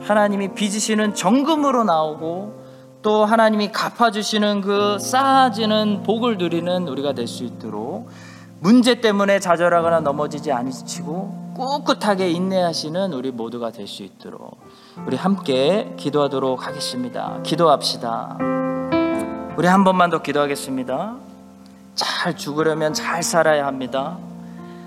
하나님이 0.00 0.54
빚으시는 0.54 1.14
정금으로 1.14 1.84
나오고 1.84 2.58
또 3.02 3.24
하나님이 3.24 3.70
갚아주시는 3.72 4.62
그 4.62 4.98
쌓아지는 4.98 6.02
복을 6.04 6.38
누리는 6.38 6.88
우리가 6.88 7.12
될 7.12 7.26
수 7.28 7.44
있도록 7.44 8.08
문제 8.60 9.00
때문에 9.00 9.40
좌절하거나 9.40 10.00
넘어지지 10.00 10.52
않으시고 10.52 11.54
꿋꿋하게 11.56 12.30
인내하시는 12.30 13.12
우리 13.12 13.30
모두가 13.30 13.70
될 13.72 13.86
수 13.86 14.02
있도록 14.02 14.58
우리 15.06 15.16
함께 15.16 15.94
기도하도록 15.98 16.66
하겠습니다. 16.66 17.40
기도합시다. 17.42 18.38
우리 19.56 19.66
한 19.66 19.84
번만 19.84 20.08
더 20.10 20.22
기도하겠습니다. 20.22 21.29
잘 22.00 22.34
죽으려면 22.34 22.94
잘 22.94 23.22
살아야 23.22 23.66
합니다. 23.66 24.16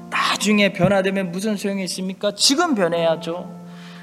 나중에 0.09 0.73
변화되면 0.73 1.31
무슨 1.31 1.55
소용이 1.57 1.83
있습니까? 1.83 2.31
지금 2.35 2.73
변해야죠. 2.73 3.49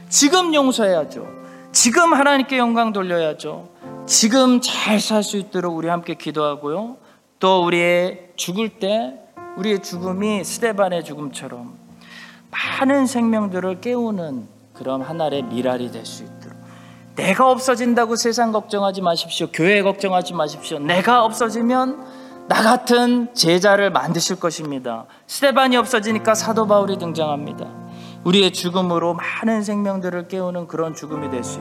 지금 0.09 0.55
용서해야죠. 0.55 1.27
지금 1.73 2.15
하나님께 2.15 2.57
영광 2.59 2.93
돌려야죠. 2.93 3.69
지금 4.07 4.61
잘 4.61 5.01
살 5.01 5.23
수 5.25 5.37
있도록 5.39 5.77
우리 5.77 5.89
함께 5.89 6.15
기도하고요. 6.15 6.97
또 7.41 7.65
우리의 7.65 8.31
죽을 8.37 8.69
때 8.69 9.15
우리의 9.57 9.83
죽음이 9.83 10.45
스테반의 10.45 11.05
죽음처럼 11.05 11.75
많은 12.51 13.07
생명들을 13.07 13.81
깨우는 13.81 14.47
그런 14.73 15.03
하나의 15.03 15.43
미랄이 15.43 15.91
될 15.91 16.07
수 16.07 16.23
있도록 16.23 16.59
내가 17.17 17.51
없어진다고 17.51 18.15
세상 18.17 18.53
걱정하지 18.53 19.03
마십시오. 19.03 19.49
교회 19.53 19.83
걱정하지 19.83 20.33
마십시오. 20.35 20.79
내가 20.79 21.25
없어지면 21.25 22.20
나 22.51 22.63
같은 22.63 23.33
제자를 23.33 23.91
만드실 23.91 24.41
것입니다. 24.41 25.05
스테반이 25.29 25.77
없어지니까 25.77 26.35
사도 26.35 26.67
바울이 26.67 26.99
등장합니다. 26.99 27.65
우리의 28.25 28.53
죽음으로 28.53 29.15
많은 29.15 29.63
생명들을 29.63 30.27
깨우는 30.27 30.67
그런 30.67 30.93
죽음이 30.93 31.31
될 31.31 31.45
수 31.45 31.61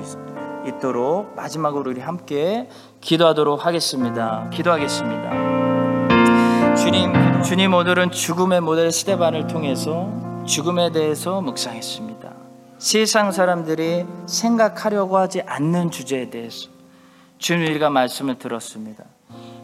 있도록 0.66 1.36
마지막으로 1.36 1.92
우리 1.92 2.02
함께 2.02 2.68
기도하도록 3.02 3.68
하겠습니다. 3.68 4.50
기도하겠습니다. 4.52 5.30
주님, 6.76 7.14
주님 7.44 7.72
오늘은 7.76 8.10
죽음의 8.10 8.62
모델 8.62 8.92
스테반을 8.92 9.46
통해서 9.46 10.10
죽음에 10.48 10.92
대해서 10.92 11.40
묵상했습니다. 11.40 12.34
세상 12.80 13.32
사람들이 13.32 14.08
생각하려고 14.26 15.20
하지 15.20 15.42
않는 15.46 15.92
주제에 15.92 16.32
대해서 16.32 16.70
주님 17.38 17.68
우리가 17.70 17.92
말씀을 17.92 18.40
들었습니다. 18.40 19.04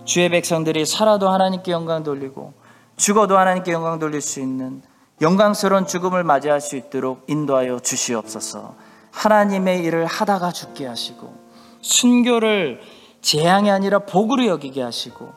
주의 0.05 0.29
백성들이 0.29 0.85
살아도 0.85 1.29
하나님께 1.29 1.71
영광 1.71 2.03
돌리고 2.03 2.53
죽어도 2.95 3.37
하나님께 3.37 3.71
영광 3.71 3.99
돌릴 3.99 4.21
수 4.21 4.39
있는 4.39 4.81
영광스러운 5.21 5.87
죽음을 5.87 6.23
맞이할 6.23 6.61
수 6.61 6.75
있도록 6.75 7.23
인도하여 7.27 7.79
주시옵소서. 7.79 8.75
하나님의 9.11 9.83
일을 9.83 10.05
하다가 10.05 10.51
죽게 10.51 10.85
하시고 10.85 11.33
순교를 11.81 12.81
재앙이 13.21 13.71
아니라 13.71 13.99
복으로 13.99 14.45
여기게 14.45 14.81
하시고 14.81 15.33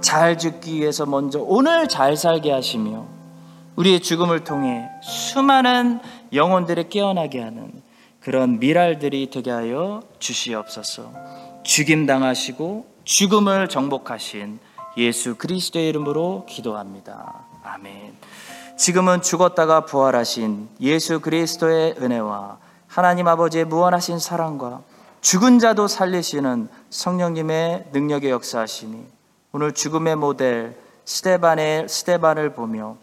잘 0.00 0.38
죽기 0.38 0.80
위해서 0.80 1.06
먼저 1.06 1.40
오늘 1.40 1.88
잘 1.88 2.16
살게 2.16 2.52
하시며 2.52 3.06
우리의 3.76 4.00
죽음을 4.00 4.44
통해 4.44 4.88
수많은 5.02 6.00
영혼들을 6.32 6.88
깨어나게 6.90 7.40
하는 7.40 7.72
그런 8.20 8.58
미랄들이 8.60 9.30
되게 9.30 9.50
하여 9.50 10.02
주시옵소서. 10.18 11.12
죽임 11.64 12.06
당하시고 12.06 12.93
죽음을 13.04 13.68
정복하신 13.68 14.58
예수 14.96 15.34
그리스도의 15.36 15.90
이름으로 15.90 16.46
기도합니다. 16.48 17.44
아멘. 17.62 18.14
지금은 18.78 19.20
죽었다가 19.20 19.84
부활하신 19.84 20.68
예수 20.80 21.20
그리스도의 21.20 21.96
은혜와 22.00 22.58
하나님 22.88 23.28
아버지의 23.28 23.66
무한하신 23.66 24.18
사랑과 24.18 24.80
죽은 25.20 25.58
자도 25.58 25.86
살리시는 25.86 26.68
성령님의 26.90 27.88
능력의 27.92 28.30
역사하심이 28.30 29.04
오늘 29.52 29.72
죽음의 29.72 30.16
모델 30.16 30.76
스테반의 31.04 31.88
스테반을 31.88 32.54
보며 32.54 32.96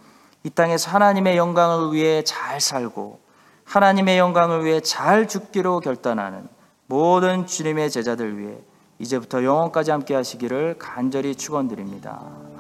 이 0.43 0.49
땅에서 0.49 0.89
하나님의 0.89 1.37
영광을 1.37 1.93
위해 1.93 2.23
잘 2.23 2.59
살고 2.59 3.19
하나님의 3.65 4.17
영광을 4.17 4.65
위해 4.65 4.79
잘 4.79 5.27
죽기로 5.27 5.79
결단하는 5.79 6.47
모든 6.87 7.45
주님의 7.45 7.91
제자들 7.91 8.39
위해 8.39 8.57
이제부터 9.01 9.43
영원까지 9.43 9.91
함께 9.91 10.13
하시기를 10.13 10.75
간절히 10.77 11.35
축원드립니다. 11.35 12.50